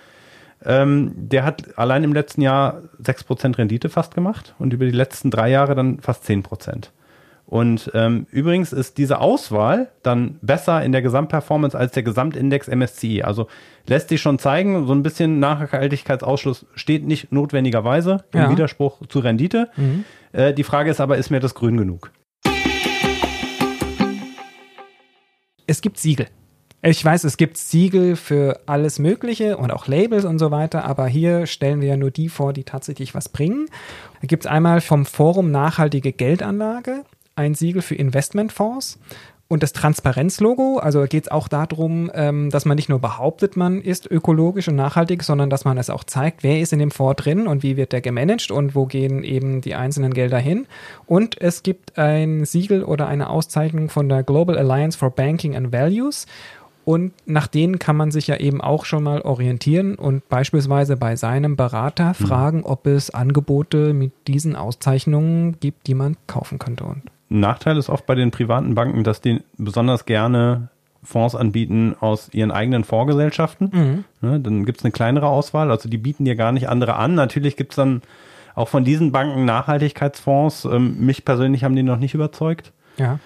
[0.64, 5.30] Ähm, der hat allein im letzten Jahr 6% Rendite fast gemacht und über die letzten
[5.30, 6.90] drei Jahre dann fast 10%.
[7.50, 13.24] Und ähm, übrigens ist diese Auswahl dann besser in der Gesamtperformance als der Gesamtindex MSCI.
[13.24, 13.48] Also
[13.88, 18.50] lässt sich schon zeigen, so ein bisschen Nachhaltigkeitsausschluss steht nicht notwendigerweise im ja.
[18.50, 19.68] Widerspruch zu Rendite.
[19.76, 20.04] Mhm.
[20.30, 22.12] Äh, die Frage ist aber, ist mir das grün genug?
[25.66, 26.28] Es gibt Siegel.
[26.82, 31.08] Ich weiß, es gibt Siegel für alles Mögliche und auch Labels und so weiter, aber
[31.08, 33.66] hier stellen wir ja nur die vor, die tatsächlich was bringen.
[34.20, 37.02] Da gibt es einmal vom Forum Nachhaltige Geldanlage
[37.40, 38.98] ein Siegel für Investmentfonds
[39.52, 43.82] und das Transparenzlogo, also geht es auch darum, ähm, dass man nicht nur behauptet, man
[43.82, 47.20] ist ökologisch und nachhaltig, sondern dass man es auch zeigt, wer ist in dem Fonds
[47.20, 50.68] drin und wie wird der gemanagt und wo gehen eben die einzelnen Gelder hin.
[51.04, 55.72] Und es gibt ein Siegel oder eine Auszeichnung von der Global Alliance for Banking and
[55.72, 56.26] Values.
[56.84, 61.16] Und nach denen kann man sich ja eben auch schon mal orientieren und beispielsweise bei
[61.16, 62.24] seinem Berater mhm.
[62.24, 66.84] fragen, ob es Angebote mit diesen Auszeichnungen gibt, die man kaufen könnte.
[66.84, 70.68] Und Nachteil ist oft bei den privaten Banken, dass die besonders gerne
[71.02, 73.70] Fonds anbieten aus ihren eigenen Fondsgesellschaften.
[73.72, 74.04] Mhm.
[74.20, 77.14] Ne, dann gibt es eine kleinere Auswahl, also die bieten dir gar nicht andere an.
[77.14, 78.02] Natürlich gibt es dann
[78.54, 80.66] auch von diesen Banken Nachhaltigkeitsfonds.
[80.66, 82.72] Ähm, mich persönlich haben die noch nicht überzeugt.
[82.98, 83.18] Ja.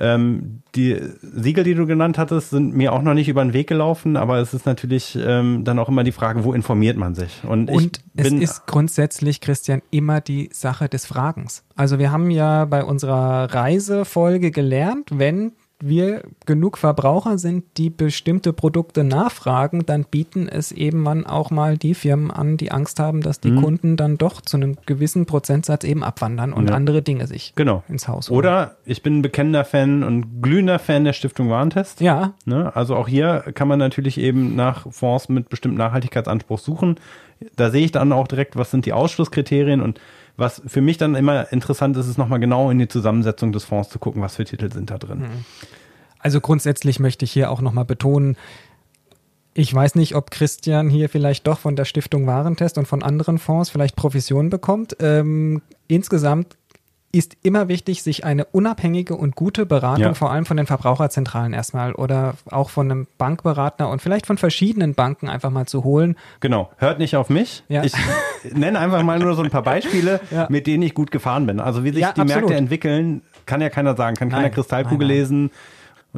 [0.00, 3.68] Ähm, die Siegel, die du genannt hattest, sind mir auch noch nicht über den Weg
[3.68, 7.42] gelaufen, aber es ist natürlich ähm, dann auch immer die Frage, wo informiert man sich?
[7.44, 11.64] Und, Und es ist grundsätzlich, Christian, immer die Sache des Fragens.
[11.74, 18.52] Also wir haben ja bei unserer Reisefolge gelernt, wenn wir genug Verbraucher sind, die bestimmte
[18.52, 23.20] Produkte nachfragen, dann bieten es eben man auch mal die Firmen an, die Angst haben,
[23.20, 23.62] dass die mhm.
[23.62, 26.74] Kunden dann doch zu einem gewissen Prozentsatz eben abwandern und ja.
[26.74, 27.84] andere Dinge sich genau.
[27.88, 28.38] ins Haus holen.
[28.38, 32.00] Oder ich bin ein bekennender Fan und glühender Fan der Stiftung Warentest.
[32.00, 32.34] Ja.
[32.44, 32.74] Ne?
[32.74, 36.96] Also auch hier kann man natürlich eben nach Fonds mit bestimmten Nachhaltigkeitsanspruch suchen.
[37.54, 40.00] Da sehe ich dann auch direkt, was sind die Ausschlusskriterien und
[40.38, 43.90] was für mich dann immer interessant ist, ist nochmal genau in die Zusammensetzung des Fonds
[43.90, 45.18] zu gucken, was für Titel sind da drin.
[45.18, 45.44] Mhm.
[46.20, 48.36] Also grundsätzlich möchte ich hier auch nochmal betonen,
[49.54, 53.38] ich weiß nicht, ob Christian hier vielleicht doch von der Stiftung Warentest und von anderen
[53.38, 54.96] Fonds vielleicht Provision bekommt.
[55.00, 56.56] Ähm, insgesamt
[57.10, 60.14] ist immer wichtig, sich eine unabhängige und gute Beratung, ja.
[60.14, 64.94] vor allem von den Verbraucherzentralen erstmal oder auch von einem Bankberater und vielleicht von verschiedenen
[64.94, 66.16] Banken einfach mal zu holen.
[66.40, 67.64] Genau, hört nicht auf mich.
[67.68, 67.82] Ja.
[67.82, 67.94] Ich
[68.52, 70.46] nenne einfach mal nur so ein paar Beispiele, ja.
[70.50, 71.60] mit denen ich gut gefahren bin.
[71.60, 72.28] Also wie sich die absolut.
[72.28, 75.16] Märkte entwickeln, kann ja keiner sagen, kann keiner Kristallkugel nein, nein.
[75.16, 75.50] lesen.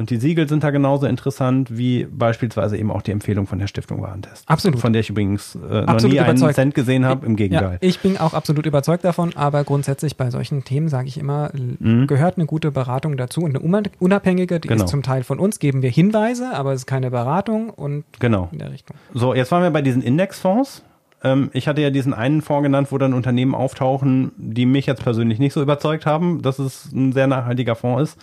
[0.01, 3.67] Und die Siegel sind da genauso interessant wie beispielsweise eben auch die Empfehlung von der
[3.67, 4.49] Stiftung Warentest.
[4.49, 4.79] Absolut.
[4.79, 6.41] Von der ich übrigens äh, noch nie überzeugt.
[6.43, 7.77] einen Cent gesehen habe, im Gegenteil.
[7.79, 11.51] Ja, ich bin auch absolut überzeugt davon, aber grundsätzlich bei solchen Themen sage ich immer,
[11.53, 12.07] mhm.
[12.07, 14.85] gehört eine gute Beratung dazu und eine unabhängige, die genau.
[14.85, 18.49] ist zum Teil von uns, geben wir Hinweise, aber es ist keine Beratung und genau.
[18.51, 18.97] in der Richtung.
[19.13, 20.81] So, jetzt waren wir bei diesen Indexfonds
[21.23, 25.03] ähm, ich hatte ja diesen einen Fonds genannt, wo dann Unternehmen auftauchen, die mich jetzt
[25.03, 28.19] persönlich nicht so überzeugt haben, dass es ein sehr nachhaltiger Fonds ist.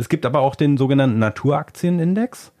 [0.00, 2.52] Es gibt aber auch den sogenannten Naturaktienindex.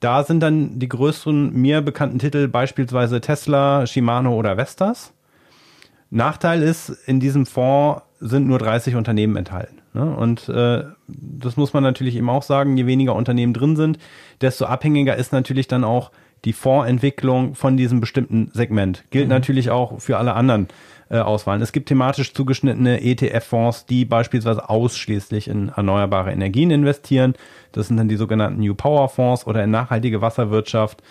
[0.00, 5.12] Da sind dann die größeren mir bekannten Titel beispielsweise Tesla, Shimano oder Vestas.
[6.10, 9.78] Nachteil ist, in diesem Fonds sind nur 30 Unternehmen enthalten.
[9.94, 10.12] Ne?
[10.12, 13.98] Und äh, das muss man natürlich eben auch sagen, je weniger Unternehmen drin sind,
[14.40, 16.10] desto abhängiger ist natürlich dann auch
[16.44, 19.04] die Fondsentwicklung von diesem bestimmten Segment.
[19.10, 19.34] Gilt mhm.
[19.34, 20.66] natürlich auch für alle anderen
[21.10, 21.62] äh.
[21.62, 27.34] Es gibt thematisch zugeschnittene ETF-Fonds, die beispielsweise ausschließlich in erneuerbare Energien investieren.
[27.72, 31.02] Das sind dann die sogenannten New Power Fonds oder in nachhaltige Wasserwirtschaft.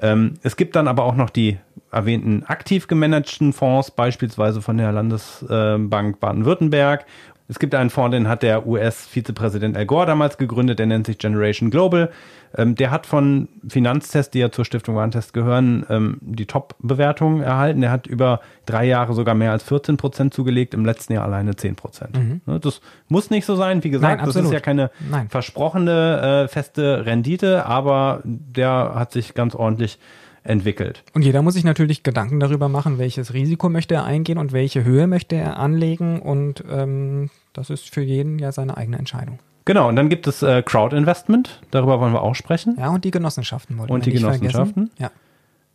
[0.00, 1.58] Ähm, es gibt dann aber auch noch die
[1.90, 7.04] erwähnten aktiv gemanagten Fonds, beispielsweise von der Landesbank Baden-Württemberg
[7.50, 11.18] Es gibt einen Fonds, den hat der US-Vizepräsident Al Gore damals gegründet, der nennt sich
[11.18, 12.10] Generation Global.
[12.56, 17.80] Ähm, der hat von Finanztests, die ja zur Stiftung Warentest gehören, ähm, die Top-Bewertung erhalten.
[17.80, 21.56] Der hat über drei Jahre sogar mehr als 14 Prozent zugelegt, im letzten Jahr alleine
[21.56, 22.16] 10 Prozent.
[22.16, 22.40] Mhm.
[22.46, 23.82] Ne, das muss nicht so sein.
[23.82, 25.28] Wie gesagt, Nein, das ist ja keine Nein.
[25.28, 29.98] versprochene äh, feste Rendite, aber der hat sich ganz ordentlich
[30.42, 31.02] entwickelt.
[31.14, 34.84] Und jeder muss sich natürlich Gedanken darüber machen, welches Risiko möchte er eingehen und welche
[34.84, 36.20] Höhe möchte er anlegen.
[36.20, 39.38] Und ähm, das ist für jeden ja seine eigene Entscheidung.
[39.64, 42.76] Genau, und dann gibt es äh, Crowd-Investment, darüber wollen wir auch sprechen.
[42.78, 44.90] Ja, und die Genossenschaften wollen Und die Genossenschaften.
[44.98, 45.10] Ja.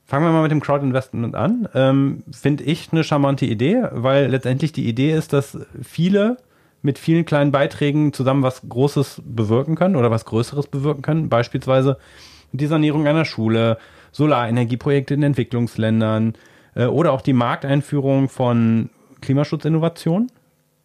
[0.05, 1.67] Fangen wir mal mit dem Crowd-Investment an.
[1.73, 6.37] Ähm, Finde ich eine charmante Idee, weil letztendlich die Idee ist, dass viele
[6.81, 11.29] mit vielen kleinen Beiträgen zusammen was Großes bewirken können oder was Größeres bewirken können.
[11.29, 11.97] Beispielsweise
[12.51, 13.77] die Sanierung einer Schule,
[14.11, 16.35] Solarenergieprojekte in Entwicklungsländern
[16.75, 18.89] äh, oder auch die Markteinführung von
[19.21, 20.31] Klimaschutzinnovationen.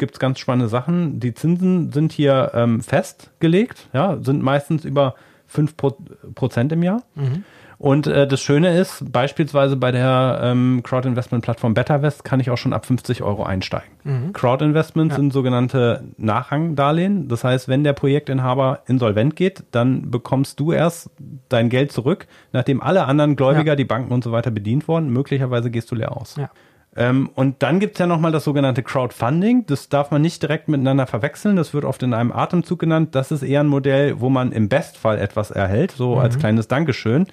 [0.00, 1.20] Gibt es ganz spannende Sachen.
[1.20, 5.14] Die Zinsen sind hier ähm, festgelegt, ja, sind meistens über
[5.54, 7.02] 5% im Jahr.
[7.14, 7.44] Mhm.
[7.76, 12.72] Und äh, das Schöne ist, beispielsweise bei der ähm, Crowd-Investment-Plattform BetterVest kann ich auch schon
[12.72, 13.90] ab 50 Euro einsteigen.
[14.04, 14.32] Mhm.
[14.32, 15.16] Crowd-Investments ja.
[15.16, 17.28] sind sogenannte Nachrangdarlehen.
[17.28, 21.10] Das heißt, wenn der Projektinhaber insolvent geht, dann bekommst du erst
[21.50, 23.76] dein Geld zurück, nachdem alle anderen Gläubiger, ja.
[23.76, 25.10] die Banken und so weiter bedient wurden.
[25.10, 26.36] Möglicherweise gehst du leer aus.
[26.36, 26.50] Ja.
[26.96, 29.66] Ähm, und dann gibt es ja nochmal das sogenannte Crowdfunding.
[29.66, 31.56] Das darf man nicht direkt miteinander verwechseln.
[31.56, 33.14] Das wird oft in einem Atemzug genannt.
[33.14, 36.20] Das ist eher ein Modell, wo man im Bestfall etwas erhält, so mhm.
[36.20, 37.26] als kleines Dankeschön.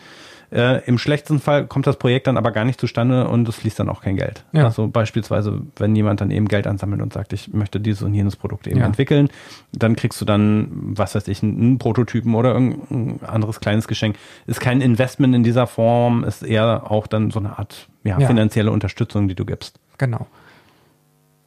[0.51, 3.79] Äh, Im schlechtesten Fall kommt das Projekt dann aber gar nicht zustande und es fließt
[3.79, 4.45] dann auch kein Geld.
[4.53, 4.65] Ja.
[4.65, 8.35] Also beispielsweise, wenn jemand dann eben Geld ansammelt und sagt, ich möchte dieses und jenes
[8.37, 8.85] Produkt eben ja.
[8.85, 9.29] entwickeln,
[9.73, 14.17] dann kriegst du dann, was weiß ich, einen Prototypen oder irgendein anderes kleines Geschenk.
[14.45, 18.71] Ist kein Investment in dieser Form, ist eher auch dann so eine Art ja, finanzielle
[18.71, 19.79] Unterstützung, die du gibst.
[19.97, 20.27] Genau.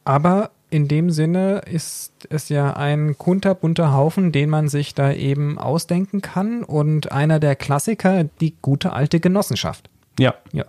[0.03, 5.59] Aber in dem Sinne ist es ja ein kunterbunter Haufen, den man sich da eben
[5.59, 6.63] ausdenken kann.
[6.63, 9.89] Und einer der Klassiker, die gute alte Genossenschaft.
[10.17, 10.33] Ja.
[10.53, 10.65] Ja.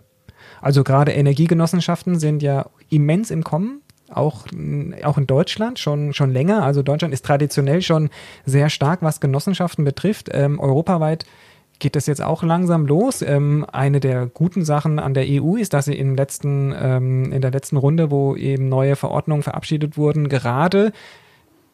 [0.60, 3.80] Also gerade Energiegenossenschaften sind ja immens im Kommen.
[4.10, 4.44] Auch,
[5.04, 6.64] auch in Deutschland schon, schon länger.
[6.64, 8.10] Also Deutschland ist traditionell schon
[8.44, 10.28] sehr stark, was Genossenschaften betrifft.
[10.32, 11.24] Ähm, europaweit
[11.78, 13.22] geht das jetzt auch langsam los.
[13.22, 17.40] Ähm, eine der guten Sachen an der EU ist, dass sie im letzten, ähm, in
[17.40, 20.92] der letzten Runde, wo eben neue Verordnungen verabschiedet wurden, gerade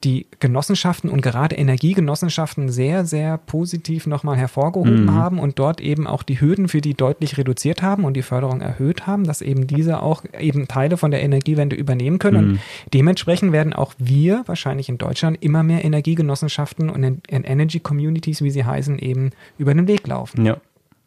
[0.04, 5.14] die Genossenschaften und gerade Energiegenossenschaften sehr, sehr positiv nochmal hervorgehoben mhm.
[5.14, 8.60] haben und dort eben auch die Hürden für die deutlich reduziert haben und die Förderung
[8.60, 12.46] erhöht haben, dass eben diese auch eben Teile von der Energiewende übernehmen können.
[12.46, 12.52] Mhm.
[12.52, 18.50] Und dementsprechend werden auch wir wahrscheinlich in Deutschland immer mehr Energiegenossenschaften und Energy Communities, wie
[18.50, 20.46] sie heißen, eben über den Weg laufen.
[20.46, 20.58] Ja.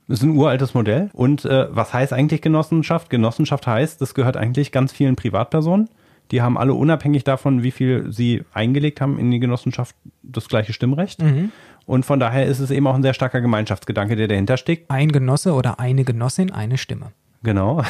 [0.07, 1.09] Das ist ein uraltes Modell.
[1.13, 3.09] Und äh, was heißt eigentlich Genossenschaft?
[3.09, 5.87] Genossenschaft heißt, das gehört eigentlich ganz vielen Privatpersonen.
[6.31, 10.73] Die haben alle unabhängig davon, wie viel sie eingelegt haben in die Genossenschaft, das gleiche
[10.73, 11.21] Stimmrecht.
[11.21, 11.51] Mhm.
[11.85, 14.89] Und von daher ist es eben auch ein sehr starker Gemeinschaftsgedanke, der dahinter steckt.
[14.89, 17.11] Ein Genosse oder eine Genossin, eine Stimme.
[17.43, 17.81] Genau.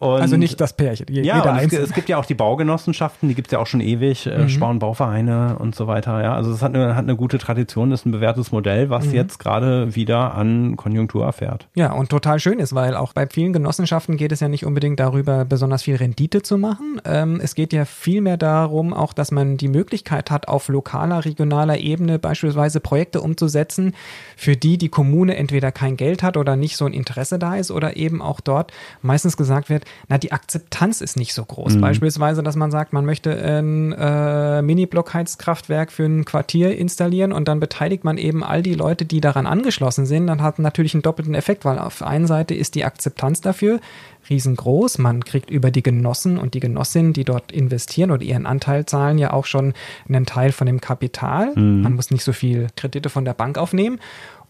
[0.00, 1.06] also nicht das Pärchen.
[1.10, 4.26] ja, es, es, gibt ja auch die Baugenossenschaften, die gibt es ja auch schon ewig,
[4.26, 4.48] äh, mhm.
[4.48, 6.20] Spau- und Bauvereine und so weiter.
[6.22, 9.14] Ja, also es hat eine, hat eine gute Tradition, ist ein bewährtes Modell, was mhm.
[9.14, 11.68] jetzt gerade wieder an Konjunktur erfährt.
[11.74, 14.98] Ja, und total schön ist, weil auch bei vielen Genossenschaften geht es ja nicht unbedingt
[14.98, 17.00] darüber, besonders viel Rendite zu machen.
[17.04, 21.78] Ähm, es geht ja vielmehr darum, auch, dass man die Möglichkeit hat, auf lokaler, regionaler
[21.78, 23.94] Ebene beispielsweise Projekte umzusetzen,
[24.36, 27.70] für die die Kommune entweder kein Geld hat oder nicht so ein Interesse da ist
[27.70, 31.74] oder eben eben auch dort meistens gesagt wird, na, die Akzeptanz ist nicht so groß.
[31.74, 31.80] Mhm.
[31.80, 37.60] Beispielsweise, dass man sagt, man möchte ein äh, Mini-Blockheizkraftwerk für ein Quartier installieren und dann
[37.60, 40.26] beteiligt man eben all die Leute, die daran angeschlossen sind.
[40.26, 43.80] Dann hat natürlich einen doppelten Effekt, weil auf der einen Seite ist die Akzeptanz dafür
[44.28, 44.98] riesengroß.
[44.98, 49.18] Man kriegt über die Genossen und die Genossinnen, die dort investieren oder ihren Anteil zahlen,
[49.18, 49.74] ja auch schon
[50.08, 51.52] einen Teil von dem Kapital.
[51.54, 51.82] Mhm.
[51.82, 54.00] Man muss nicht so viel Kredite von der Bank aufnehmen.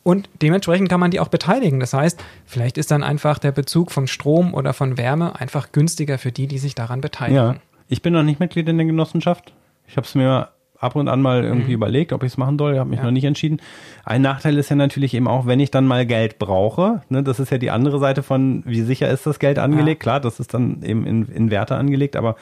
[0.06, 1.80] Und dementsprechend kann man die auch beteiligen.
[1.80, 6.16] Das heißt, vielleicht ist dann einfach der Bezug von Strom oder von Wärme einfach günstiger
[6.16, 7.36] für die, die sich daran beteiligen.
[7.36, 7.56] Ja,
[7.88, 9.52] ich bin noch nicht Mitglied in der Genossenschaft.
[9.88, 11.82] Ich habe es mir ab und an mal irgendwie mhm.
[11.82, 13.04] überlegt, ob ich es machen soll, habe mich ja.
[13.04, 13.60] noch nicht entschieden.
[14.04, 17.40] Ein Nachteil ist ja natürlich eben auch, wenn ich dann mal Geld brauche, ne, das
[17.40, 20.10] ist ja die andere Seite von, wie sicher ist das Geld angelegt, ja.
[20.10, 22.36] klar, das ist dann eben in, in Werte angelegt, aber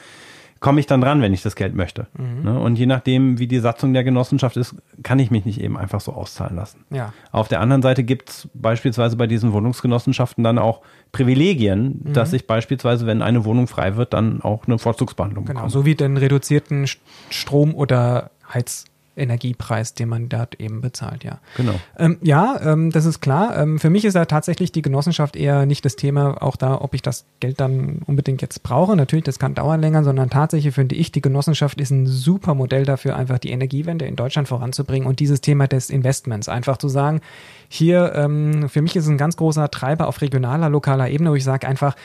[0.65, 2.07] komme ich dann dran, wenn ich das Geld möchte.
[2.17, 2.43] Mhm.
[2.43, 2.59] Ne?
[2.59, 4.73] Und je nachdem, wie die Satzung der Genossenschaft ist,
[5.03, 6.85] kann ich mich nicht eben einfach so auszahlen lassen.
[6.89, 7.13] Ja.
[7.31, 12.13] Auf der anderen Seite gibt es beispielsweise bei diesen Wohnungsgenossenschaften dann auch Privilegien, mhm.
[12.13, 15.71] dass ich beispielsweise, wenn eine Wohnung frei wird, dann auch eine Vorzugsbehandlung genau, bekomme.
[15.71, 16.87] So wie den reduzierten
[17.29, 18.85] Strom- oder Heiz
[19.17, 21.39] Energiepreis, den man dort eben bezahlt, ja.
[21.55, 21.73] Genau.
[21.97, 23.57] Ähm, ja, ähm, das ist klar.
[23.57, 26.93] Ähm, für mich ist ja tatsächlich die Genossenschaft eher nicht das Thema, auch da, ob
[26.93, 28.95] ich das Geld dann unbedingt jetzt brauche.
[28.95, 32.85] Natürlich, das kann dauern länger, sondern tatsächlich finde ich, die Genossenschaft ist ein super Modell
[32.85, 37.21] dafür, einfach die Energiewende in Deutschland voranzubringen und dieses Thema des Investments einfach zu sagen,
[37.69, 41.35] hier, ähm, für mich ist es ein ganz großer Treiber auf regionaler, lokaler Ebene, wo
[41.35, 41.95] ich sage einfach,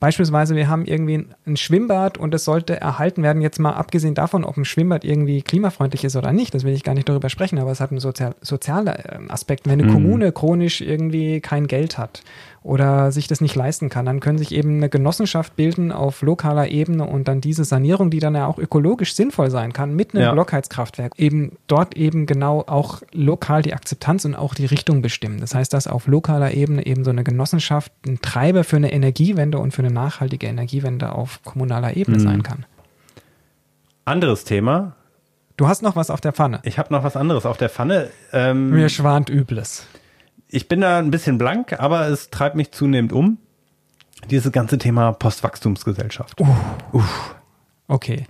[0.00, 4.44] Beispielsweise, wir haben irgendwie ein Schwimmbad und es sollte erhalten werden, jetzt mal abgesehen davon,
[4.44, 7.58] ob ein Schwimmbad irgendwie klimafreundlich ist oder nicht, das will ich gar nicht darüber sprechen,
[7.58, 8.88] aber es hat einen sozial, sozialen
[9.28, 9.66] Aspekt.
[9.66, 9.94] Wenn eine mhm.
[9.94, 12.22] Kommune chronisch irgendwie kein Geld hat
[12.62, 16.68] oder sich das nicht leisten kann, dann können sich eben eine Genossenschaft bilden auf lokaler
[16.68, 20.24] Ebene und dann diese Sanierung, die dann ja auch ökologisch sinnvoll sein kann, mit einem
[20.24, 20.32] ja.
[20.32, 25.40] Blockheizkraftwerk, eben dort eben genau auch lokal die Akzeptanz und auch die Richtung bestimmen.
[25.40, 29.58] Das heißt, dass auf lokaler Ebene eben so eine Genossenschaft ein Treiber für eine Energiewende
[29.58, 32.22] und für eine nachhaltige Energiewende auf kommunaler Ebene mhm.
[32.22, 32.66] sein kann.
[34.04, 34.94] Anderes Thema.
[35.56, 36.60] Du hast noch was auf der Pfanne.
[36.62, 38.10] Ich habe noch was anderes auf der Pfanne.
[38.32, 39.86] Ähm, Mir schwant Übles
[40.48, 43.38] ich bin da ein bisschen blank, aber es treibt mich zunehmend um.
[44.30, 46.40] Dieses ganze Thema Postwachstumsgesellschaft.
[46.40, 46.46] Uh,
[46.92, 47.36] Uff.
[47.86, 48.26] Okay.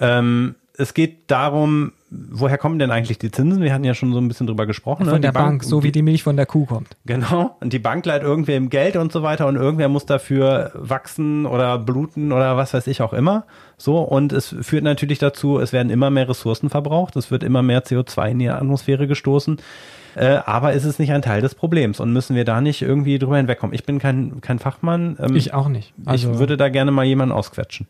[0.00, 3.62] Ähm, es geht darum, woher kommen denn eigentlich die Zinsen?
[3.62, 5.04] Wir hatten ja schon so ein bisschen drüber gesprochen.
[5.04, 5.20] Von ne?
[5.20, 6.96] der Bank, Bank, so wie die Milch von der Kuh kommt.
[7.06, 7.56] Genau.
[7.60, 11.78] Und die Bank leiht irgendwem Geld und so weiter und irgendwer muss dafür wachsen oder
[11.78, 13.46] bluten oder was weiß ich auch immer.
[13.78, 13.98] So.
[14.00, 17.14] Und es führt natürlich dazu, es werden immer mehr Ressourcen verbraucht.
[17.14, 19.58] Es wird immer mehr CO2 in die Atmosphäre gestoßen.
[20.14, 23.18] Äh, aber ist es nicht ein Teil des Problems und müssen wir da nicht irgendwie
[23.18, 23.74] drüber hinwegkommen?
[23.74, 25.16] Ich bin kein, kein Fachmann.
[25.20, 25.92] Ähm, ich auch nicht.
[26.04, 27.86] Also ich würde da gerne mal jemanden ausquetschen.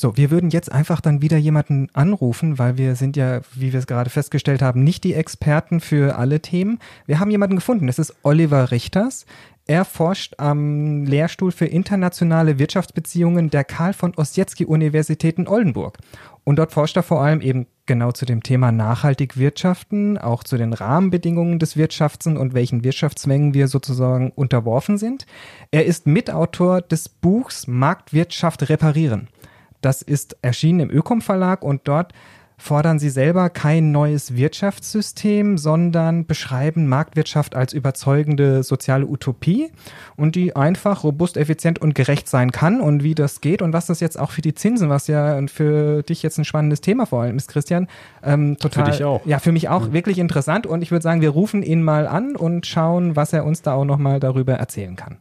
[0.00, 3.80] So, wir würden jetzt einfach dann wieder jemanden anrufen, weil wir sind ja, wie wir
[3.80, 6.78] es gerade festgestellt haben, nicht die Experten für alle Themen.
[7.06, 7.88] Wir haben jemanden gefunden.
[7.88, 9.26] Das ist Oliver Richters.
[9.66, 15.98] Er forscht am Lehrstuhl für internationale Wirtschaftsbeziehungen der Karl von Ossietzky Universität in Oldenburg.
[16.44, 20.56] Und dort forscht er vor allem eben genau zu dem Thema nachhaltig wirtschaften, auch zu
[20.56, 25.26] den Rahmenbedingungen des Wirtschaftens und welchen Wirtschaftszwängen wir sozusagen unterworfen sind.
[25.72, 29.26] Er ist Mitautor des Buchs Marktwirtschaft reparieren.
[29.80, 32.12] Das ist erschienen im Ökom Verlag und dort
[32.58, 39.70] fordern sie selber kein neues Wirtschaftssystem, sondern beschreiben Marktwirtschaft als überzeugende soziale Utopie
[40.16, 43.86] und die einfach robust, effizient und gerecht sein kann und wie das geht und was
[43.86, 47.22] das jetzt auch für die Zinsen, was ja für dich jetzt ein spannendes Thema vor
[47.22, 47.86] allem ist, Christian,
[48.22, 48.86] ähm, total.
[48.86, 49.24] Für dich auch.
[49.24, 49.92] Ja, für mich auch mhm.
[49.92, 53.44] wirklich interessant und ich würde sagen, wir rufen ihn mal an und schauen, was er
[53.44, 55.18] uns da auch nochmal darüber erzählen kann.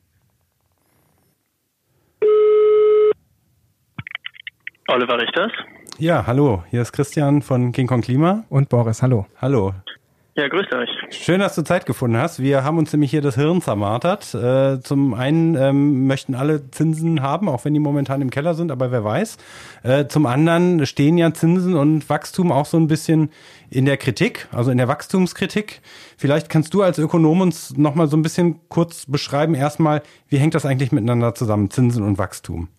[4.89, 5.52] Oliver Richters.
[5.99, 8.43] Ja, hallo, hier ist Christian von King Kong Klima.
[8.49, 9.25] Und Boris, hallo.
[9.41, 9.73] Hallo.
[10.36, 10.89] Ja, grüßt euch.
[11.10, 12.39] Schön, dass du Zeit gefunden hast.
[12.39, 14.36] Wir haben uns nämlich hier das Hirn zermartert.
[14.36, 18.71] Äh, zum einen ähm, möchten alle Zinsen haben, auch wenn die momentan im Keller sind,
[18.71, 19.38] aber wer weiß.
[19.81, 23.31] Äh, zum anderen stehen ja Zinsen und Wachstum auch so ein bisschen
[23.71, 25.81] in der Kritik, also in der Wachstumskritik.
[26.15, 30.53] Vielleicht kannst du als Ökonom uns nochmal so ein bisschen kurz beschreiben, erstmal, wie hängt
[30.53, 32.69] das eigentlich miteinander zusammen, Zinsen und Wachstum?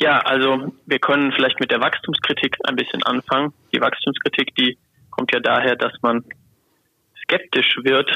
[0.00, 3.52] Ja, also wir können vielleicht mit der Wachstumskritik ein bisschen anfangen.
[3.74, 4.78] Die Wachstumskritik, die
[5.10, 6.24] kommt ja daher, dass man
[7.22, 8.10] skeptisch wird,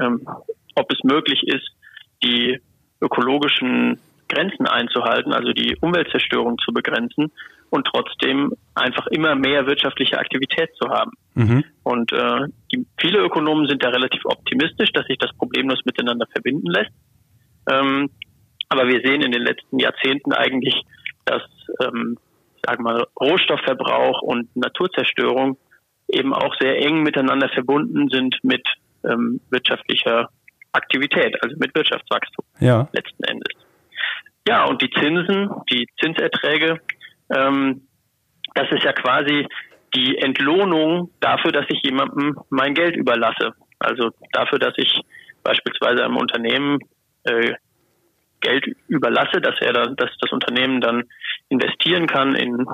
[0.00, 0.26] ähm,
[0.74, 1.68] ob es möglich ist,
[2.24, 2.60] die
[3.00, 7.30] ökologischen Grenzen einzuhalten, also die Umweltzerstörung zu begrenzen
[7.70, 11.12] und trotzdem einfach immer mehr wirtschaftliche Aktivität zu haben.
[11.34, 11.64] Mhm.
[11.84, 16.68] Und äh, die, viele Ökonomen sind da relativ optimistisch, dass sich das problemlos miteinander verbinden
[16.68, 16.92] lässt.
[17.70, 18.10] Ähm,
[18.68, 20.82] aber wir sehen in den letzten Jahrzehnten eigentlich
[21.24, 21.42] dass
[21.80, 22.18] ähm,
[22.64, 25.56] sagen wir mal, Rohstoffverbrauch und Naturzerstörung
[26.08, 28.66] eben auch sehr eng miteinander verbunden sind mit
[29.04, 30.28] ähm, wirtschaftlicher
[30.72, 32.88] Aktivität, also mit Wirtschaftswachstum ja.
[32.92, 33.52] letzten Endes.
[34.46, 36.80] Ja, und die Zinsen, die Zinserträge,
[37.34, 37.82] ähm,
[38.54, 39.46] das ist ja quasi
[39.94, 43.52] die Entlohnung dafür, dass ich jemandem mein Geld überlasse.
[43.78, 45.00] Also dafür, dass ich
[45.42, 46.78] beispielsweise einem Unternehmen
[47.24, 47.52] äh,
[48.42, 51.04] Geld überlasse, dass er dann, dass das Unternehmen dann
[51.48, 52.66] investieren kann in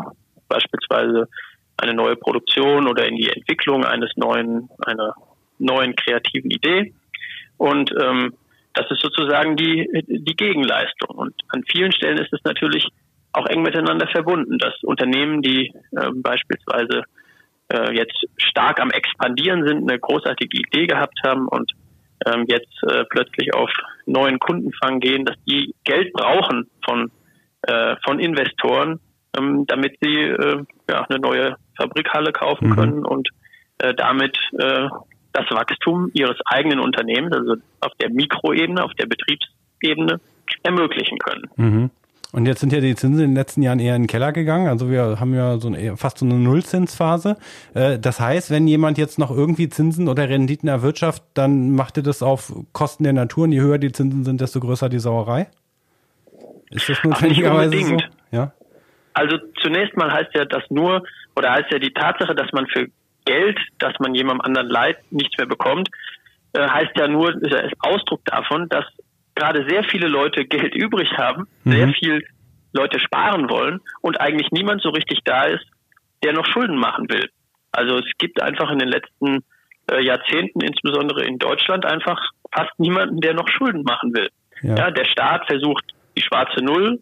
[0.49, 1.29] beispielsweise
[1.77, 5.15] eine neue Produktion oder in die Entwicklung eines neuen, einer
[5.59, 6.93] neuen kreativen Idee.
[7.57, 8.35] Und ähm,
[8.75, 11.17] das ist sozusagen die, die Gegenleistung.
[11.17, 12.87] Und an vielen Stellen ist es natürlich
[13.33, 17.03] auch eng miteinander verbunden, dass Unternehmen, die äh, beispielsweise
[17.69, 21.73] äh, jetzt stark am Expandieren sind, eine großartige Idee gehabt haben und
[22.27, 23.71] ähm, jetzt äh, plötzlich auf
[24.07, 27.11] neuen Kundenfang gehen, dass die Geld brauchen von,
[27.63, 29.01] äh, von Investoren,
[29.37, 32.75] ähm, damit sie äh, ja, eine neue Fabrikhalle kaufen mhm.
[32.75, 33.29] können und
[33.79, 34.89] äh, damit äh,
[35.33, 40.21] das Wachstum ihres eigenen Unternehmens, also auf der Mikroebene, auf der Betriebsebene,
[40.63, 41.51] ermöglichen können.
[41.57, 41.91] Mhm.
[42.33, 44.69] Und jetzt sind ja die Zinsen in den letzten Jahren eher in den Keller gegangen.
[44.69, 47.39] Also wir haben ja so eine, fast so eine Nullzinsphase.
[47.73, 52.03] Äh, das heißt, wenn jemand jetzt noch irgendwie Zinsen oder Renditen erwirtschaftet, dann macht ihr
[52.03, 53.45] das auf Kosten der Natur.
[53.45, 55.49] Und je höher die Zinsen sind, desto größer die Sauerei?
[56.71, 57.97] Ist das notwendigerweise so?
[58.31, 58.53] Ja.
[59.15, 61.03] Also zunächst mal heißt ja das nur,
[61.35, 62.89] oder heißt ja die Tatsache, dass man für
[63.25, 65.89] Geld, das man jemandem anderen leiht, nichts mehr bekommt,
[66.53, 68.85] äh, heißt ja nur, ist Ausdruck davon, dass
[69.39, 71.73] gerade sehr viele Leute Geld übrig haben, mhm.
[71.73, 72.25] sehr viel
[72.73, 75.65] Leute sparen wollen und eigentlich niemand so richtig da ist,
[76.23, 77.29] der noch Schulden machen will.
[77.73, 79.45] Also es gibt einfach in den letzten
[79.91, 82.21] äh, Jahrzehnten, insbesondere in Deutschland, einfach
[82.53, 84.29] fast niemanden, der noch Schulden machen will.
[84.63, 85.85] Ja, ja der Staat versucht
[86.17, 87.01] die schwarze Null.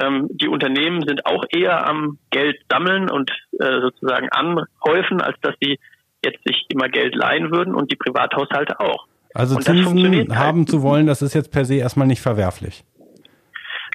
[0.00, 3.30] Ähm, die Unternehmen sind auch eher am Geld sammeln und
[3.60, 5.78] äh, sozusagen anhäufen, als dass sie
[6.24, 9.06] jetzt sich immer Geld leihen würden und die Privathaushalte auch.
[9.34, 10.68] Also und Zinsen haben halt.
[10.68, 12.84] zu wollen, das ist jetzt per se erstmal nicht verwerflich.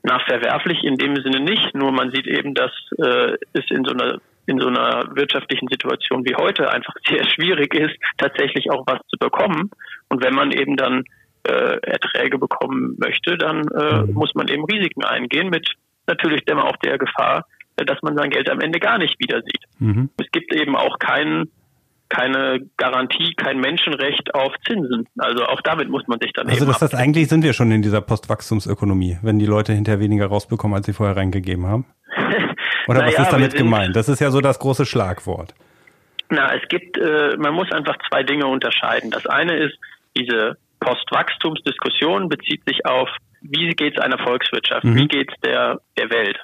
[0.03, 1.73] Na, verwerflich in dem Sinne nicht.
[1.73, 6.25] Nur man sieht eben, dass äh, es in so einer in so einer wirtschaftlichen Situation
[6.25, 9.69] wie heute einfach sehr schwierig ist, tatsächlich auch was zu bekommen.
[10.09, 11.03] Und wenn man eben dann
[11.43, 14.13] äh, Erträge bekommen möchte, dann äh, mhm.
[14.13, 15.69] muss man eben Risiken eingehen mit
[16.07, 17.45] natürlich immer auch der Gefahr,
[17.77, 19.63] dass man sein Geld am Ende gar nicht wieder sieht.
[19.77, 20.09] Mhm.
[20.17, 21.51] Es gibt eben auch keinen
[22.09, 25.07] keine Garantie, kein Menschenrecht auf Zinsen.
[25.17, 27.81] Also auch damit muss man sich dann Also das heißt, eigentlich sind wir schon in
[27.81, 31.85] dieser Postwachstumsökonomie, wenn die Leute hinterher weniger rausbekommen, als sie vorher reingegeben haben.
[32.87, 33.95] Oder was ist damit gemeint?
[33.95, 35.53] Das ist ja so das große Schlagwort.
[36.29, 39.11] Na, es gibt, äh, man muss einfach zwei Dinge unterscheiden.
[39.11, 39.77] Das eine ist,
[40.17, 43.09] diese Postwachstumsdiskussion bezieht sich auf,
[43.41, 44.95] wie geht es einer Volkswirtschaft, mhm.
[44.95, 46.37] wie geht es der, der Welt.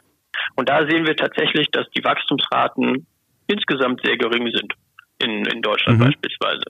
[0.55, 3.07] Und da sehen wir tatsächlich, dass die Wachstumsraten
[3.47, 4.73] insgesamt sehr gering sind
[5.19, 6.05] in, in Deutschland mhm.
[6.05, 6.65] beispielsweise.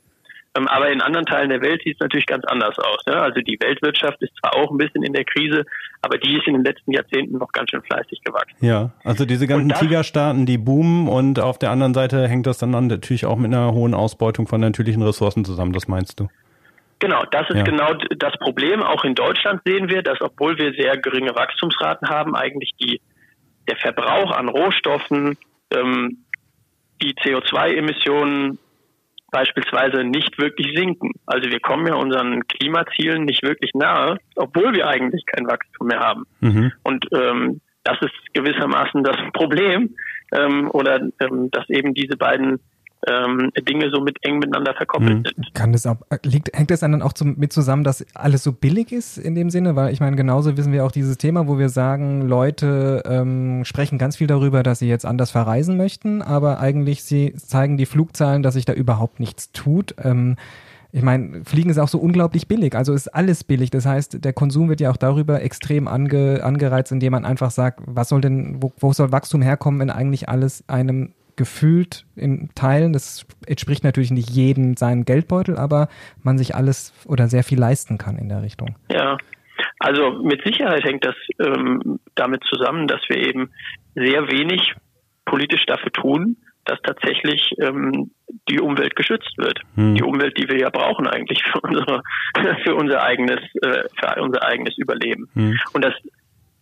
[0.58, 3.00] Ähm, aber in anderen Teilen der Welt sieht es natürlich ganz anders aus.
[3.08, 3.22] Ja?
[3.22, 5.66] Also die Weltwirtschaft ist zwar auch ein bisschen in der Krise,
[6.02, 8.56] aber die ist in den letzten Jahrzehnten noch ganz schön fleißig gewachsen.
[8.62, 12.58] Ja, also diese ganzen das, Tigerstaaten, die boomen und auf der anderen Seite hängt das
[12.58, 16.30] dann natürlich auch mit einer hohen Ausbeutung von natürlichen Ressourcen zusammen, das meinst du?
[17.00, 17.64] Genau, das ist ja.
[17.64, 18.82] genau das Problem.
[18.82, 23.02] Auch in Deutschland sehen wir, dass obwohl wir sehr geringe Wachstumsraten haben, eigentlich die,
[23.68, 25.38] der Verbrauch an Rohstoffen,
[25.72, 26.20] ähm,
[27.02, 28.58] die CO2-Emissionen
[29.32, 31.12] beispielsweise nicht wirklich sinken.
[31.26, 36.00] Also wir kommen ja unseren Klimazielen nicht wirklich nahe, obwohl wir eigentlich kein Wachstum mehr
[36.00, 36.24] haben.
[36.40, 36.72] Mhm.
[36.84, 39.96] Und ähm, das ist gewissermaßen das Problem
[40.32, 42.60] ähm, oder ähm, dass eben diese beiden
[43.08, 45.24] ähm, Dinge so mit eng miteinander verkoppelt mhm.
[45.24, 45.54] sind.
[45.54, 48.92] Kann das auch, liegt, hängt das dann auch zum, mit zusammen, dass alles so billig
[48.92, 49.76] ist in dem Sinne?
[49.76, 53.98] Weil ich meine, genauso wissen wir auch dieses Thema, wo wir sagen, Leute ähm, sprechen
[53.98, 58.44] ganz viel darüber, dass sie jetzt anders verreisen möchten, aber eigentlich sie zeigen die Flugzahlen,
[58.44, 59.96] dass sich da überhaupt nichts tut.
[60.04, 60.36] Ähm,
[60.96, 63.70] ich meine, Fliegen ist auch so unglaublich billig, also ist alles billig.
[63.70, 67.82] Das heißt, der Konsum wird ja auch darüber extrem ange, angereizt, indem man einfach sagt,
[67.86, 72.94] was soll denn, wo, wo soll Wachstum herkommen, wenn eigentlich alles einem gefühlt in Teilen,
[72.94, 75.90] das entspricht natürlich nicht jedem seinen Geldbeutel, aber
[76.24, 78.76] man sich alles oder sehr viel leisten kann in der Richtung.
[78.92, 79.18] Ja,
[79.80, 83.50] also mit Sicherheit hängt das ähm, damit zusammen, dass wir eben
[83.96, 84.74] sehr wenig
[85.26, 88.12] politisch dafür tun, dass tatsächlich ähm,
[88.50, 89.60] die Umwelt geschützt wird.
[89.76, 89.96] Hm.
[89.96, 92.02] Die Umwelt, die wir ja brauchen eigentlich für unsere,
[92.64, 95.30] für unser eigenes, äh, für unser eigenes Überleben.
[95.34, 95.60] Hm.
[95.74, 95.94] Und das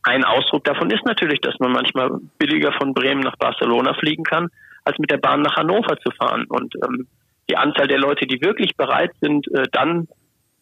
[0.03, 4.49] ein Ausdruck davon ist natürlich, dass man manchmal billiger von Bremen nach Barcelona fliegen kann,
[4.83, 6.45] als mit der Bahn nach Hannover zu fahren.
[6.49, 7.07] Und ähm,
[7.49, 10.07] die Anzahl der Leute, die wirklich bereit sind, äh, dann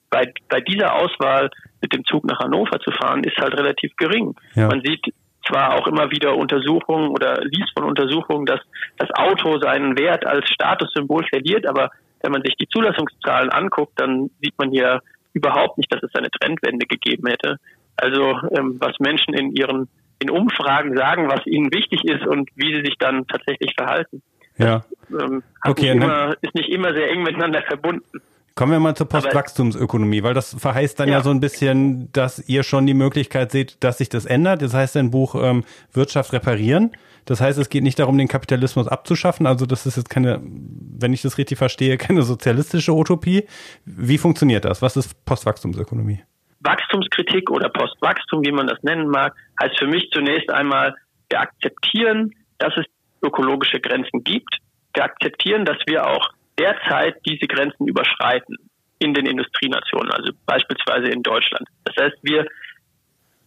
[0.10, 1.50] bei, bei dieser Auswahl
[1.82, 4.36] mit dem Zug nach Hannover zu fahren, ist halt relativ gering.
[4.54, 4.68] Ja.
[4.68, 5.14] Man sieht
[5.48, 8.60] zwar auch immer wieder Untersuchungen oder liest von Untersuchungen, dass
[8.98, 11.90] das Auto seinen Wert als Statussymbol verliert, aber
[12.22, 15.02] wenn man sich die Zulassungszahlen anguckt, dann sieht man hier
[15.34, 17.58] überhaupt nicht, dass es eine Trendwende gegeben hätte.
[17.98, 19.88] Also ähm, was Menschen in ihren
[20.20, 24.22] in Umfragen sagen, was ihnen wichtig ist und wie sie sich dann tatsächlich verhalten.
[24.58, 24.84] Ja.
[25.10, 28.22] Das, ähm, okay, nicht immer, ist nicht immer sehr eng miteinander verbunden.
[28.54, 31.16] Kommen wir mal zur Postwachstumsökonomie, weil das verheißt dann ja.
[31.16, 31.24] ja.
[31.24, 34.62] so ein bisschen, dass ihr schon die Möglichkeit seht, dass sich das ändert.
[34.62, 35.64] Das heißt ein Buch ähm,
[35.94, 36.92] Wirtschaft reparieren.
[37.26, 39.48] Das heißt, es geht nicht darum, den Kapitalismus abzuschaffen.
[39.48, 43.46] Also das ist jetzt keine, wenn ich das richtig verstehe, keine sozialistische Utopie.
[43.86, 44.82] Wie funktioniert das?
[44.82, 46.22] Was ist Postwachstumsökonomie?
[46.62, 50.96] Wachstumskritik oder Postwachstum, wie man das nennen mag, heißt für mich zunächst einmal,
[51.30, 52.86] wir akzeptieren, dass es
[53.24, 54.58] ökologische Grenzen gibt.
[54.94, 58.58] Wir akzeptieren, dass wir auch derzeit diese Grenzen überschreiten
[59.00, 61.68] in den Industrienationen, also beispielsweise in Deutschland.
[61.86, 62.46] Das heißt, wir,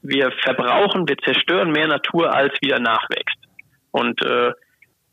[0.02, 3.38] wir verbrauchen, wir zerstören mehr Natur, als wieder nachwächst.
[3.92, 4.52] Und äh,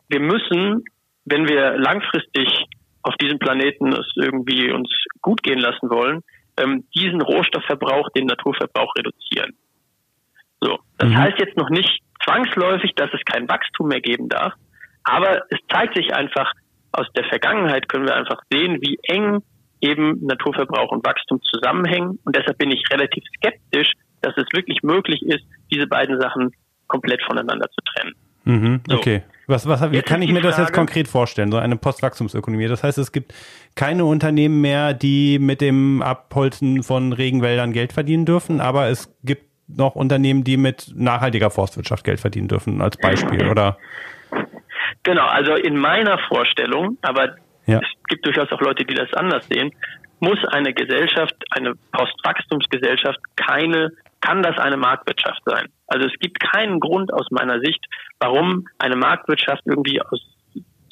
[0.10, 0.84] wir müssen,
[1.26, 2.48] wenn wir langfristig
[3.04, 4.90] auf diesem Planeten es irgendwie uns
[5.22, 6.24] gut gehen lassen wollen,
[6.62, 9.54] ähm, diesen Rohstoffverbrauch, den Naturverbrauch reduzieren.
[10.60, 11.18] So, das mhm.
[11.18, 14.54] heißt jetzt noch nicht zwangsläufig, dass es kein Wachstum mehr geben darf,
[15.04, 16.52] aber es zeigt sich einfach
[16.92, 19.42] aus der Vergangenheit können wir einfach sehen, wie eng
[19.80, 25.22] eben Naturverbrauch und Wachstum zusammenhängen und deshalb bin ich relativ skeptisch, dass es wirklich möglich
[25.24, 26.52] ist, diese beiden Sachen
[26.88, 28.16] komplett voneinander zu trennen.
[28.44, 28.98] Mhm, so.
[28.98, 29.24] Okay.
[29.52, 32.68] Was, was, wie jetzt kann ich mir das jetzt konkret vorstellen, so eine Postwachstumsökonomie?
[32.68, 33.34] Das heißt, es gibt
[33.76, 39.44] keine Unternehmen mehr, die mit dem Abholzen von Regenwäldern Geld verdienen dürfen, aber es gibt
[39.68, 43.78] noch Unternehmen, die mit nachhaltiger Forstwirtschaft Geld verdienen dürfen, als Beispiel, oder?
[45.04, 47.36] Genau, also in meiner Vorstellung, aber
[47.66, 47.80] ja.
[47.80, 49.72] es gibt durchaus auch Leute, die das anders sehen,
[50.20, 53.90] muss eine Gesellschaft, eine Postwachstumsgesellschaft keine,
[54.22, 55.68] kann das eine Marktwirtschaft sein.
[55.88, 57.84] Also es gibt keinen Grund aus meiner Sicht,
[58.20, 60.22] warum eine Marktwirtschaft irgendwie aus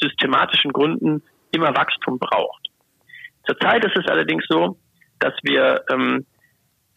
[0.01, 1.21] systematischen Gründen
[1.51, 2.67] immer Wachstum braucht.
[3.45, 4.77] Zurzeit ist es allerdings so,
[5.19, 6.25] dass wir ähm,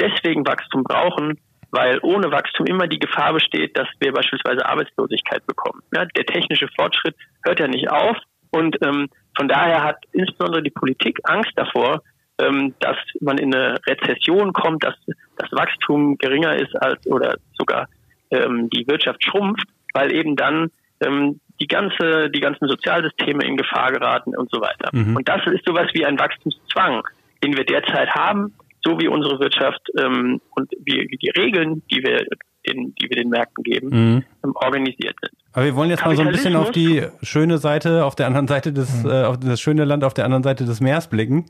[0.01, 1.39] deswegen Wachstum brauchen,
[1.71, 5.83] weil ohne Wachstum immer die Gefahr besteht, dass wir beispielsweise Arbeitslosigkeit bekommen.
[5.95, 8.17] Ja, der technische Fortschritt hört ja nicht auf
[8.51, 12.03] und ähm, von daher hat insbesondere die Politik Angst davor,
[12.39, 14.95] ähm, dass man in eine Rezession kommt, dass
[15.37, 17.89] das Wachstum geringer ist als oder sogar
[18.31, 20.71] ähm, die Wirtschaft schrumpft, weil eben dann
[21.01, 24.91] ähm, die ganze, die ganzen Sozialsysteme in Gefahr geraten und so weiter.
[24.93, 25.17] Mhm.
[25.17, 27.03] Und das ist sowas wie ein Wachstumszwang,
[27.45, 28.55] den wir derzeit haben,
[28.85, 32.27] so wie unsere Wirtschaft ähm, und wie, wie die Regeln, die wir
[32.67, 34.25] den, die wir den Märkten geben, mhm.
[34.55, 35.33] Organisiert sind.
[35.55, 38.49] Aber wir wollen jetzt mal so ein bisschen auf die schöne Seite, auf der anderen
[38.49, 39.11] Seite des, mhm.
[39.11, 41.45] äh, auf das schöne Land auf der anderen Seite des Meeres blicken.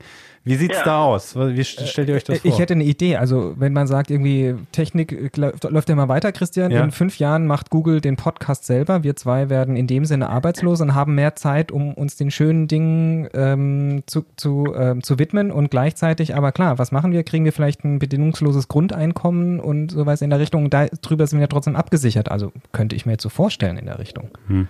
[0.45, 0.83] Wie sieht's ja.
[0.83, 1.37] da aus?
[1.37, 2.51] Wie stellt ihr euch das vor?
[2.51, 3.15] Ich hätte eine Idee.
[3.15, 6.69] Also, wenn man sagt, irgendwie Technik läuft immer weiter, Christian.
[6.69, 6.83] Ja.
[6.83, 9.03] In fünf Jahren macht Google den Podcast selber.
[9.03, 12.67] Wir zwei werden in dem Sinne arbeitslos und haben mehr Zeit, um uns den schönen
[12.67, 15.49] Dingen ähm, zu, zu, ähm, zu widmen.
[15.49, 17.23] Und gleichzeitig, aber klar, was machen wir?
[17.23, 20.69] Kriegen wir vielleicht ein bedingungsloses Grundeinkommen und sowas in der Richtung?
[20.69, 22.29] Darüber sind wir ja trotzdem abgesichert.
[22.29, 22.51] Also,
[22.83, 24.29] könnte ich mir jetzt so vorstellen in der Richtung.
[24.47, 24.67] Hm.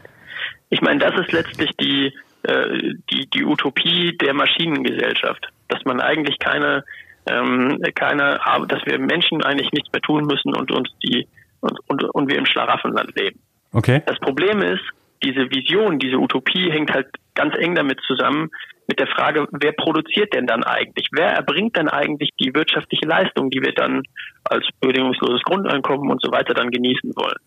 [0.70, 6.38] Ich meine, das ist letztlich die, äh, die, die Utopie der Maschinengesellschaft dass man eigentlich
[6.40, 6.84] keine,
[7.28, 11.28] ähm, keine, dass wir Menschen eigentlich nichts mehr tun müssen und uns die
[11.62, 13.40] und, und, und wir im Schlaraffenland leben.
[13.72, 14.02] Okay.
[14.06, 14.84] Das Problem ist,
[15.24, 18.50] diese Vision, diese Utopie hängt halt ganz eng damit zusammen
[18.88, 21.08] mit der Frage, wer produziert denn dann eigentlich?
[21.14, 24.04] Wer erbringt denn eigentlich die wirtschaftliche Leistung, die wir dann
[24.44, 27.38] als bedingungsloses Grundeinkommen und so weiter dann genießen wollen?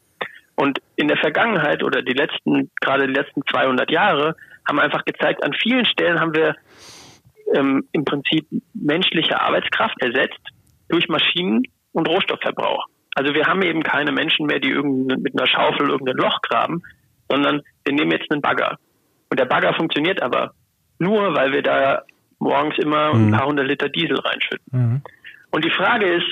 [0.56, 4.36] Und in der Vergangenheit oder die letzten, gerade die letzten 200 Jahre
[4.66, 6.56] haben einfach gezeigt, an vielen Stellen haben wir
[7.54, 10.40] ähm, im Prinzip menschliche Arbeitskraft ersetzt
[10.88, 12.86] durch Maschinen und Rohstoffverbrauch.
[13.14, 16.82] Also wir haben eben keine Menschen mehr, die irgendein, mit einer Schaufel irgendein Loch graben,
[17.28, 18.78] sondern wir nehmen jetzt einen Bagger.
[19.30, 20.52] Und der Bagger funktioniert aber
[20.98, 22.02] nur, weil wir da
[22.38, 23.28] morgens immer mhm.
[23.28, 24.66] ein paar hundert Liter Diesel reinschütten.
[24.70, 25.02] Mhm.
[25.50, 26.26] Und die Frage ist,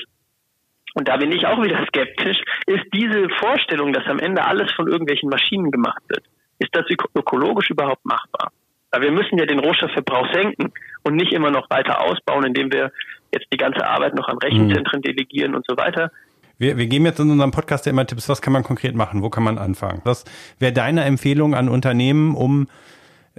[0.95, 4.87] und da bin ich auch wieder skeptisch, ist diese Vorstellung, dass am Ende alles von
[4.87, 6.23] irgendwelchen Maschinen gemacht wird,
[6.57, 8.51] ist das ökologisch überhaupt machbar?
[8.91, 10.71] Weil wir müssen ja den Rohstoffverbrauch senken
[11.03, 12.91] und nicht immer noch weiter ausbauen, indem wir
[13.33, 15.03] jetzt die ganze Arbeit noch an Rechenzentren mhm.
[15.03, 16.11] delegieren und so weiter.
[16.57, 19.21] Wir, wir geben jetzt in unserem Podcast ja immer Tipps, was kann man konkret machen,
[19.21, 19.99] wo kann man anfangen?
[20.05, 20.23] Was
[20.59, 22.67] wäre deine Empfehlung an Unternehmen, um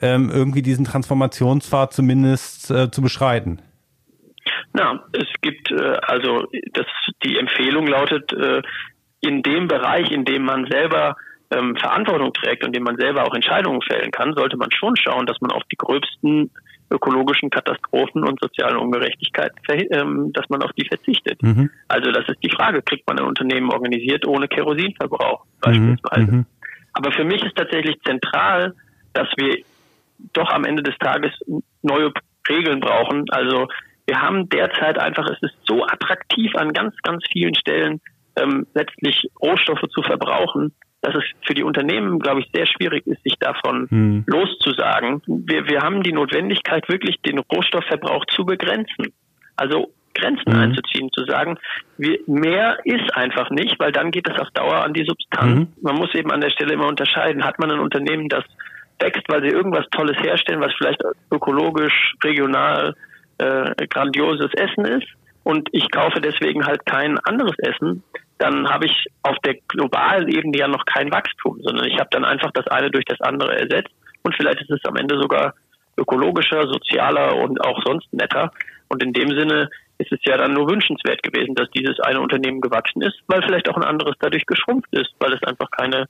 [0.03, 3.63] ähm, irgendwie diesen Transformationspfad zumindest äh, zu beschreiten?
[4.73, 6.87] Na, es gibt äh, also das,
[7.25, 8.63] die Empfehlung lautet, äh,
[9.21, 11.17] in dem Bereich, in dem man selber
[11.51, 15.27] ähm, Verantwortung trägt und dem man selber auch Entscheidungen fällen kann, sollte man schon schauen,
[15.27, 16.51] dass man auf die gröbsten
[16.91, 19.59] ökologischen Katastrophen und sozialen Ungerechtigkeiten,
[19.91, 21.43] ähm, dass man auf die verzichtet.
[21.43, 21.71] Mhm.
[21.89, 26.33] Also das ist die Frage, kriegt man ein Unternehmen organisiert ohne Kerosinverbrauch beispielsweise.
[26.33, 26.39] Mhm.
[26.39, 26.47] mhm.
[26.93, 28.75] Aber für mich ist tatsächlich zentral,
[29.13, 29.59] dass wir
[30.33, 31.31] doch am Ende des Tages
[31.83, 32.11] neue
[32.49, 33.25] Regeln brauchen.
[33.31, 33.69] Also
[34.07, 38.01] wir haben derzeit einfach, es ist so attraktiv an ganz, ganz vielen Stellen,
[38.37, 43.23] ähm, letztlich Rohstoffe zu verbrauchen, dass es für die Unternehmen, glaube ich, sehr schwierig ist,
[43.23, 44.25] sich davon hm.
[44.27, 45.23] loszusagen.
[45.27, 49.13] Wir, wir haben die Notwendigkeit, wirklich den Rohstoffverbrauch zu begrenzen.
[49.57, 50.59] Also Grenzen mhm.
[50.59, 51.59] einzuziehen, zu sagen,
[51.99, 55.69] wir, mehr ist einfach nicht, weil dann geht es auf Dauer an die Substanz.
[55.69, 55.83] Mhm.
[55.83, 57.45] Man muss eben an der Stelle immer unterscheiden.
[57.45, 58.45] Hat man ein Unternehmen, das
[58.99, 62.95] wächst, weil sie irgendwas Tolles herstellen, was vielleicht ökologisch, regional
[63.39, 65.09] äh, grandioses Essen ist
[65.45, 68.03] und ich kaufe deswegen halt kein anderes Essen,
[68.39, 72.25] dann habe ich auf der globalen Ebene ja noch kein Wachstum, sondern ich habe dann
[72.25, 75.55] einfach das eine durch das andere ersetzt und vielleicht ist es am Ende sogar
[75.97, 78.51] ökologischer, sozialer und auch sonst netter.
[78.89, 82.61] Und in dem Sinne ist es ja dann nur wünschenswert gewesen, dass dieses eine Unternehmen
[82.61, 86.07] gewachsen ist, weil vielleicht auch ein anderes dadurch geschrumpft ist, weil es einfach keine,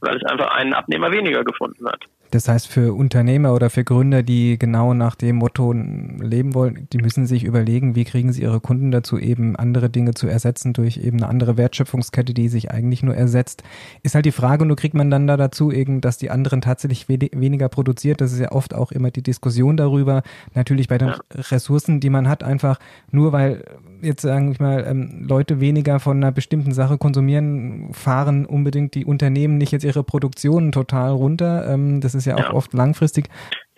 [0.00, 2.04] weil es einfach einen Abnehmer weniger gefunden hat.
[2.30, 6.98] Das heißt, für Unternehmer oder für Gründer, die genau nach dem Motto leben wollen, die
[6.98, 10.98] müssen sich überlegen, wie kriegen sie ihre Kunden dazu, eben andere Dinge zu ersetzen durch
[10.98, 13.62] eben eine andere Wertschöpfungskette, die sich eigentlich nur ersetzt.
[14.02, 17.08] Ist halt die Frage, nur kriegt man dann da dazu eben, dass die anderen tatsächlich
[17.08, 18.20] we weniger produziert.
[18.20, 20.22] Das ist ja oft auch immer die Diskussion darüber.
[20.54, 21.12] Natürlich bei den.
[21.34, 22.78] Ressourcen, die man hat, einfach
[23.10, 23.64] nur weil
[24.02, 29.04] jetzt sagen ich mal, ähm, Leute weniger von einer bestimmten Sache konsumieren, fahren unbedingt die
[29.04, 31.68] Unternehmen nicht jetzt ihre Produktionen total runter.
[31.68, 32.52] Ähm, das ist ja auch ja.
[32.52, 33.26] oft langfristig.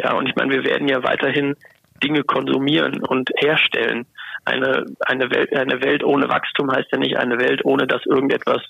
[0.00, 1.54] Ja, und ich meine, wir werden ja weiterhin
[2.02, 4.06] Dinge konsumieren und herstellen.
[4.44, 8.62] Eine, eine, Welt, eine Welt ohne Wachstum heißt ja nicht eine Welt, ohne dass irgendetwas,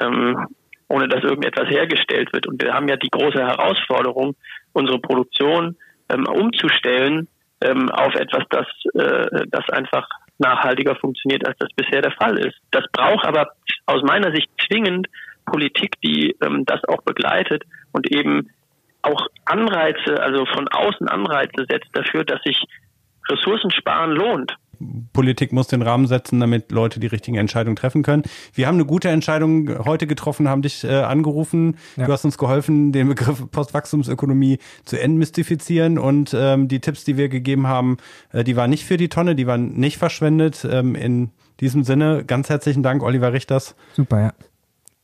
[0.00, 0.46] ähm,
[0.88, 2.46] ohne dass irgendetwas hergestellt wird.
[2.46, 4.34] Und wir haben ja die große Herausforderung,
[4.72, 5.76] unsere Produktion
[6.08, 7.28] ähm, umzustellen
[7.60, 10.08] ähm, auf etwas, das, äh, das einfach
[10.38, 12.56] nachhaltiger funktioniert, als das bisher der Fall ist.
[12.70, 13.52] Das braucht aber
[13.86, 15.06] aus meiner Sicht zwingend
[15.44, 18.50] Politik, die ähm, das auch begleitet und eben
[19.02, 22.62] auch Anreize, also von außen Anreize setzt dafür, dass sich
[23.28, 24.56] Ressourcen sparen lohnt.
[25.12, 28.22] Politik muss den Rahmen setzen, damit Leute die richtigen Entscheidungen treffen können.
[28.54, 31.76] Wir haben eine gute Entscheidung heute getroffen, haben dich äh, angerufen.
[31.96, 32.06] Ja.
[32.06, 37.28] Du hast uns geholfen, den Begriff Postwachstumsökonomie zu entmystifizieren und ähm, die Tipps, die wir
[37.28, 37.98] gegeben haben,
[38.32, 40.66] äh, die waren nicht für die Tonne, die waren nicht verschwendet.
[40.70, 41.30] Ähm, in
[41.60, 43.76] diesem Sinne ganz herzlichen Dank, Oliver Richters.
[43.92, 44.32] Super, ja.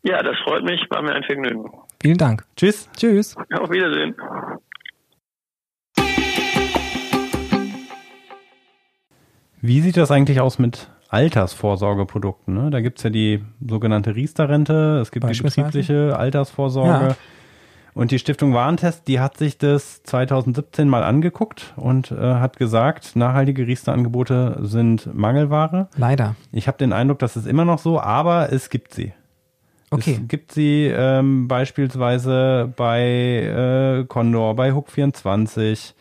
[0.04, 1.68] Ja, das freut mich, war mir ein Vergnügen.
[2.00, 2.44] Vielen Dank.
[2.56, 2.88] Tschüss.
[2.96, 3.36] Tschüss.
[3.36, 4.14] Auf Wiedersehen.
[9.60, 12.54] Wie sieht das eigentlich aus mit Altersvorsorgeprodukten?
[12.54, 12.70] Ne?
[12.70, 17.08] Da gibt es ja die sogenannte Riester-Rente, es gibt die betriebliche Altersvorsorge.
[17.08, 17.16] Ja.
[17.94, 23.16] Und die Stiftung Warentest, die hat sich das 2017 mal angeguckt und äh, hat gesagt,
[23.16, 25.88] nachhaltige Riester-Angebote sind Mangelware.
[25.96, 26.36] Leider.
[26.52, 29.14] Ich habe den Eindruck, das ist immer noch so, aber es gibt sie.
[29.90, 30.18] Okay.
[30.22, 35.94] Es gibt sie ähm, beispielsweise bei äh, Condor, bei Hook 24,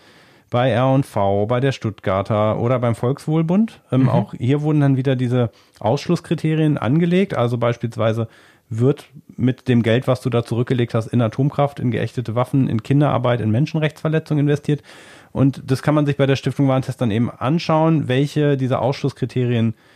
[0.50, 3.82] bei R&V, bei der Stuttgarter oder beim Volkswohlbund.
[3.92, 4.10] Ähm, mhm.
[4.10, 7.36] Auch hier wurden dann wieder diese Ausschlusskriterien angelegt.
[7.36, 8.28] Also beispielsweise
[8.70, 9.06] wird
[9.38, 13.40] mit dem Geld, was du da zurückgelegt hast, in Atomkraft, in geächtete Waffen, in Kinderarbeit,
[13.40, 14.82] in Menschenrechtsverletzungen investiert.
[15.32, 19.74] Und das kann man sich bei der Stiftung Warentest dann eben anschauen, welche dieser Ausschlusskriterien
[19.74, 19.95] äh,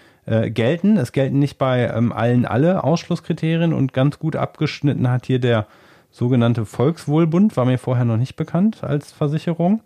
[0.52, 0.98] gelten.
[0.98, 5.68] Es gelten nicht bei ähm, allen alle Ausschlusskriterien und ganz gut abgeschnitten hat hier der
[6.12, 9.82] sogenannte Volkswohlbund, war mir vorher noch nicht bekannt als Versicherung.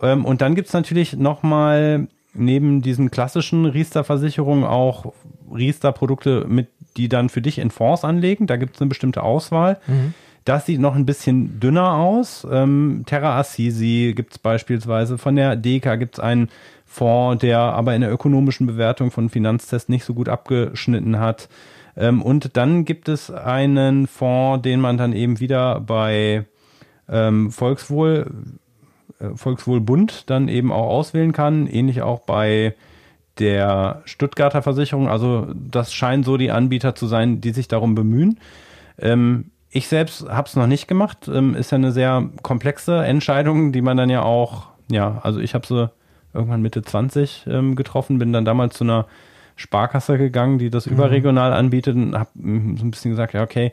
[0.00, 5.12] Ähm, und dann gibt es natürlich nochmal neben diesen klassischen Riester-Versicherungen auch
[5.52, 8.46] Riester-Produkte, mit die dann für dich in Fonds anlegen.
[8.46, 9.78] Da gibt es eine bestimmte Auswahl.
[9.86, 10.14] Mhm.
[10.44, 12.46] Das sieht noch ein bisschen dünner aus.
[12.50, 15.18] Ähm, Terra Assisi gibt es beispielsweise.
[15.18, 16.48] Von der DECA gibt es einen
[16.86, 21.48] Fonds, der aber in der ökonomischen Bewertung von Finanztests nicht so gut abgeschnitten hat.
[21.96, 26.46] Ähm, und dann gibt es einen Fonds, den man dann eben wieder bei
[27.08, 28.30] ähm, Volkswohl
[29.20, 31.66] äh, Volkswohlbund dann eben auch auswählen kann.
[31.66, 32.74] Ähnlich auch bei
[33.38, 35.08] der Stuttgarter Versicherung.
[35.08, 38.40] Also das scheinen so die Anbieter zu sein, die sich darum bemühen.
[38.98, 41.28] Ähm, ich selbst habe es noch nicht gemacht.
[41.32, 45.54] Ähm, ist ja eine sehr komplexe Entscheidung, die man dann ja auch, ja, also ich
[45.54, 45.90] habe sie
[46.34, 49.06] irgendwann Mitte 20 ähm, getroffen, bin dann damals zu einer
[49.56, 50.94] Sparkasse gegangen, die das mhm.
[50.94, 53.72] überregional anbietet und habe mm, so ein bisschen gesagt, ja, okay,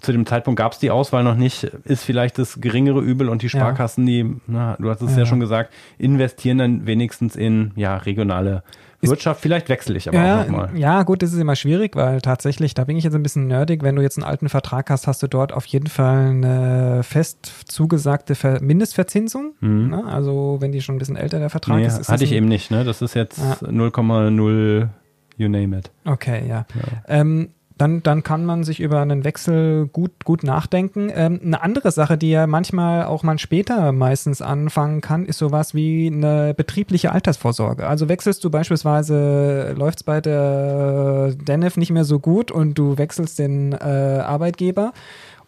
[0.00, 3.42] zu dem Zeitpunkt gab es die Auswahl noch nicht, ist vielleicht das geringere Übel und
[3.42, 4.24] die Sparkassen, ja.
[4.24, 5.20] die, na, du hast es ja.
[5.20, 5.26] ja.
[5.26, 8.62] schon gesagt, investieren dann wenigstens in ja, regionale
[9.08, 9.40] Wirtschaft.
[9.40, 10.70] Vielleicht wechsle ich aber ja, auch nochmal.
[10.76, 13.82] Ja, gut, das ist immer schwierig, weil tatsächlich, da bin ich jetzt ein bisschen nerdig.
[13.82, 17.64] Wenn du jetzt einen alten Vertrag hast, hast du dort auf jeden Fall eine fest
[17.66, 19.54] zugesagte Ver Mindestverzinsung.
[19.60, 19.90] Mhm.
[19.90, 20.04] Ne?
[20.06, 21.98] Also, wenn die schon ein bisschen älter der Vertrag nee, ist.
[21.98, 22.84] ist hatte ich eben nicht, ne?
[22.84, 24.88] Das ist jetzt 0,0
[25.36, 25.90] you name it.
[26.04, 26.66] Okay, ja.
[26.74, 27.02] ja.
[27.08, 31.10] Ähm, dann, dann kann man sich über einen Wechsel gut, gut nachdenken.
[31.12, 35.74] Ähm, eine andere Sache, die ja manchmal auch man später meistens anfangen kann, ist sowas
[35.74, 37.86] wie eine betriebliche Altersvorsorge.
[37.86, 42.96] Also wechselst du beispielsweise, läuft es bei der DENEF nicht mehr so gut und du
[42.96, 44.92] wechselst den äh, Arbeitgeber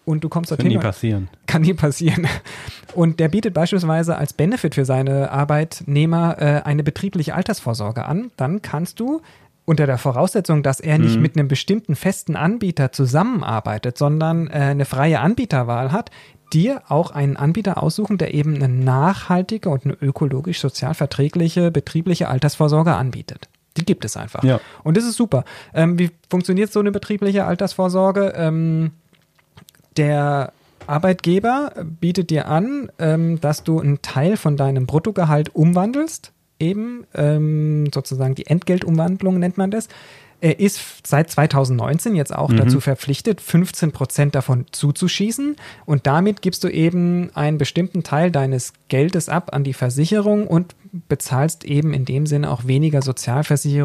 [0.05, 0.67] und du kommst dorthin.
[0.67, 1.29] Kann nie passieren.
[1.47, 2.27] Kann nie passieren.
[2.95, 8.31] Und der bietet beispielsweise als Benefit für seine Arbeitnehmer äh, eine betriebliche Altersvorsorge an.
[8.37, 9.21] Dann kannst du
[9.67, 11.23] unter der Voraussetzung, dass er nicht mhm.
[11.23, 16.11] mit einem bestimmten festen Anbieter zusammenarbeitet, sondern äh, eine freie Anbieterwahl hat,
[16.53, 22.29] dir auch einen Anbieter aussuchen, der eben eine nachhaltige und eine ökologisch sozial verträgliche betriebliche
[22.29, 23.49] Altersvorsorge anbietet.
[23.77, 24.43] Die gibt es einfach.
[24.45, 24.61] Ja.
[24.85, 25.45] Und das ist super.
[25.75, 28.33] Ähm, wie funktioniert so eine betriebliche Altersvorsorge?
[28.37, 28.93] Ähm,
[29.97, 30.53] der
[30.87, 37.87] Arbeitgeber bietet dir an, ähm, dass du einen Teil von deinem Bruttogehalt umwandelst eben, ähm,
[37.93, 39.89] sozusagen die Entgeltumwandlung nennt man das.
[40.43, 42.57] Er ist seit 2019 jetzt auch Mhm.
[42.59, 45.57] dazu verpflichtet, 15 Prozent davon zuzuschießen.
[45.87, 50.75] Und damit gibst du eben einen bestimmten Teil deines Geldes ab an die Versicherung und
[51.09, 53.01] bezahlst eben in dem Sinne auch weniger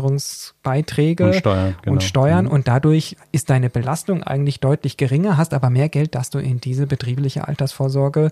[0.05, 1.93] Sozialversicherungsbeiträge Und Steuern, genau.
[1.93, 2.51] und, Steuern Mhm.
[2.51, 6.59] und dadurch ist deine Belastung eigentlich deutlich geringer, hast aber mehr Geld, das du in
[6.59, 8.30] diese betriebliche Altersvorsorge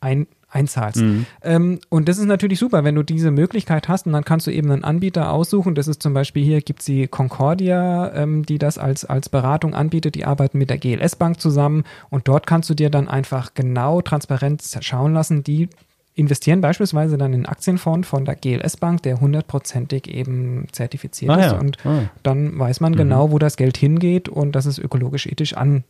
[0.00, 1.02] ein, einzahlst.
[1.02, 1.26] Mhm.
[1.42, 4.50] Ähm, und das ist natürlich super, wenn du diese Möglichkeit hast und dann kannst du
[4.50, 5.74] eben einen Anbieter aussuchen.
[5.74, 9.74] Das ist zum Beispiel hier gibt es die Concordia, ähm, die das als, als Beratung
[9.74, 10.14] anbietet.
[10.14, 14.00] Die arbeiten mit der GLS Bank zusammen und dort kannst du dir dann einfach genau
[14.00, 15.44] transparent schauen lassen.
[15.44, 15.68] Die
[16.14, 21.52] investieren beispielsweise dann in Aktienfonds von der GLS Bank, der hundertprozentig eben zertifiziert Ah ist
[21.52, 21.58] ja.
[21.58, 22.10] und Ah.
[22.22, 25.84] dann weiß man genau, wo das Geld hingeht und dass es ökologisch ethisch an,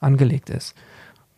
[0.00, 0.74] angelegt ist.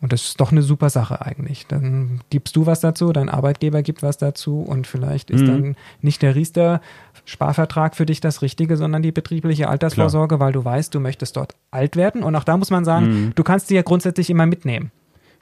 [0.01, 1.67] Und das ist doch eine super Sache eigentlich.
[1.67, 5.47] Dann gibst du was dazu, dein Arbeitgeber gibt was dazu und vielleicht ist Mhm.
[5.47, 10.93] dann nicht der Riester-Sparvertrag für dich das Richtige, sondern die betriebliche Altersvorsorge, weil du weißt,
[10.93, 12.23] du möchtest dort alt werden.
[12.23, 13.31] Und auch da muss man sagen, Mhm.
[13.35, 14.91] du kannst die ja grundsätzlich immer mitnehmen.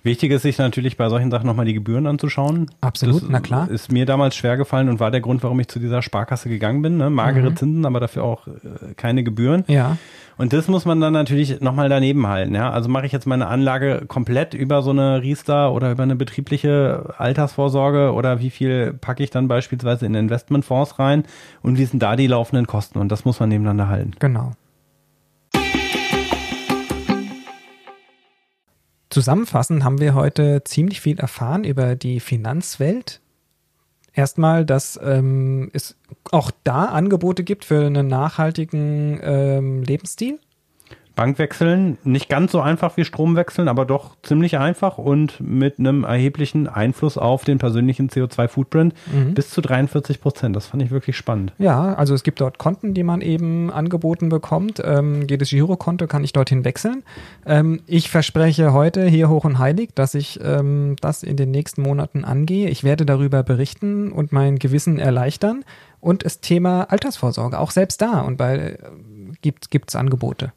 [0.04, 2.72] Wichtig ist sich natürlich bei solchen Sachen nochmal die Gebühren anzuschauen.
[2.82, 3.70] Absolut, das na klar.
[3.70, 6.82] Ist mir damals schwer gefallen und war der Grund, warum ich zu dieser Sparkasse gegangen
[6.82, 6.98] bin.
[6.98, 7.10] Ne?
[7.10, 7.58] Magere Mhm.
[7.58, 9.66] Zinsen, aber dafür auch äh, keine Gebühren.
[9.68, 9.98] Ja.
[10.38, 12.54] Und das muss man dann natürlich nochmal daneben halten.
[12.54, 12.70] Ja?
[12.70, 17.16] Also mache ich jetzt meine Anlage komplett über so eine Riester oder über eine betriebliche
[17.18, 21.24] Altersvorsorge oder wie viel packe ich dann beispielsweise in Investmentfonds rein
[21.64, 23.00] und wie sind da die laufenden Kosten?
[23.00, 24.12] Und das muss man nebeneinander halten.
[24.20, 24.52] Genau.
[29.10, 33.22] Zusammenfassend haben wir heute ziemlich viel erfahren über die Finanzwelt.
[34.18, 35.96] Erstmal, dass ähm, es
[36.32, 40.40] auch da Angebote gibt für einen nachhaltigen ähm, Lebensstil.
[41.18, 45.80] Bank wechseln, nicht ganz so einfach wie Strom wechseln, aber doch ziemlich einfach und mit
[45.80, 48.94] einem erheblichen Einfluss auf den persönlichen CO2-Footprint
[49.34, 50.56] bis zu 43 Prozent.
[50.56, 51.54] Das fand ich wirklich spannend.
[51.58, 54.82] Ja, also es gibt dort Konten, die man eben angeboten bekommt.
[54.86, 57.04] Ähm, jedes Girokonto kann ich dorthin wechseln.
[57.46, 61.82] Ähm, ich verspreche heute hier hoch und heilig, dass ich ähm, das in den nächsten
[61.82, 62.70] Monaten angehe.
[62.70, 65.66] Ich werde darüber berichten und mein Gewissen erleichtern.
[66.00, 68.78] Und das Thema Altersvorsorge, auch selbst da und bei
[69.42, 70.54] gibt es Angebote.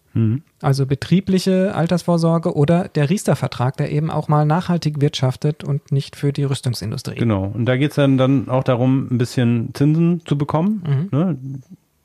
[0.61, 6.33] Also betriebliche Altersvorsorge oder der Riester-Vertrag, der eben auch mal nachhaltig wirtschaftet und nicht für
[6.33, 7.15] die Rüstungsindustrie.
[7.15, 7.53] Genau.
[7.55, 11.39] Und da geht es dann, dann auch darum, ein bisschen Zinsen zu bekommen, ne?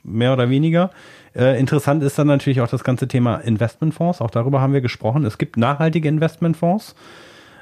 [0.04, 0.92] mehr oder weniger.
[1.36, 4.22] Äh, interessant ist dann natürlich auch das ganze Thema Investmentfonds.
[4.22, 5.26] Auch darüber haben wir gesprochen.
[5.26, 6.96] Es gibt nachhaltige Investmentfonds.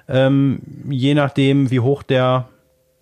[0.10, 0.60] Ähm,
[0.90, 2.50] je nachdem, wie hoch der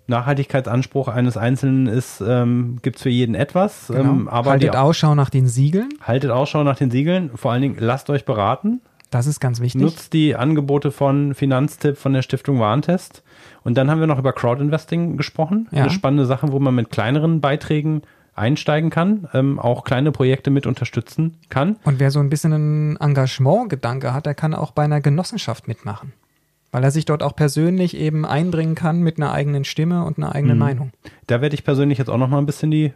[0.07, 3.87] Nachhaltigkeitsanspruch eines Einzelnen ist, ähm, gibt es für jeden etwas.
[3.87, 3.99] Genau.
[3.99, 5.89] Ähm, aber Haltet die, Ausschau nach den Siegeln.
[6.01, 7.31] haltet Ausschau nach den Siegeln.
[7.35, 8.81] Vor allen Dingen lasst euch beraten.
[9.09, 9.81] Das ist ganz wichtig.
[9.81, 13.23] Nutzt die Angebote von Finanztipp von der Stiftung Warentest.
[13.63, 15.67] Und dann haben wir noch über Crowdinvesting gesprochen.
[15.71, 15.81] Ja.
[15.81, 20.65] Eine spannende Sache, wo man mit kleineren Beiträgen einsteigen kann, ähm, auch kleine Projekte mit
[20.65, 21.75] unterstützen kann.
[21.83, 26.13] Und wer so ein bisschen einen Engagement-Gedanke hat, der kann auch bei einer Genossenschaft mitmachen.
[26.71, 30.33] Weil er sich dort auch persönlich eben einbringen kann mit einer eigenen Stimme und einer
[30.33, 30.91] eigenen Meinung.
[31.27, 32.93] Da werde ich persönlich jetzt auch noch mal ein bisschen die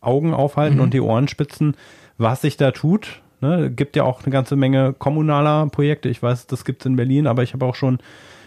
[0.00, 0.82] Augen aufhalten Mhm.
[0.82, 1.76] und die Ohren spitzen,
[2.18, 3.20] was sich da tut.
[3.40, 6.08] Ne, gibt ja auch eine ganze Menge kommunaler Projekte.
[6.08, 7.98] Ich weiß, das gibt es in Berlin, aber ich habe auch schon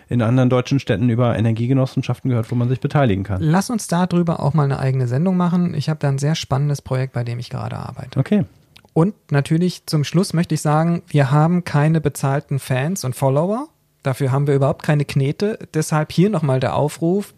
[0.08, 3.42] in anderen deutschen Städten über Energiegenossenschaften gehört, wo man sich beteiligen kann.
[3.42, 5.74] Lass uns darüber auch mal eine eigene Sendung machen.
[5.74, 8.18] Ich habe da ein sehr spannendes Projekt, bei dem ich gerade arbeite.
[8.20, 8.46] Okay.
[8.94, 13.68] Und natürlich zum Schluss möchte ich sagen, wir haben keine bezahlten Fans und Follower.
[14.06, 15.58] Dafür haben wir überhaupt keine Knete.
[15.74, 17.34] Deshalb hier nochmal der Aufruf,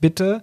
[0.00, 0.42] bitte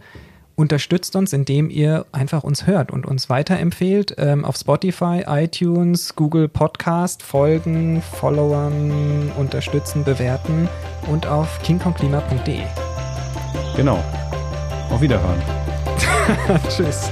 [0.55, 4.15] unterstützt uns, indem ihr einfach uns hört und uns weiterempfehlt.
[4.17, 10.67] Ähm, auf Spotify, iTunes, Google Podcast folgen, followern, unterstützen, bewerten
[11.11, 12.61] und auf kingkongklima.de.
[13.75, 14.03] Genau.
[14.89, 15.39] Auf Wiederhören.
[16.69, 17.11] Tschüss.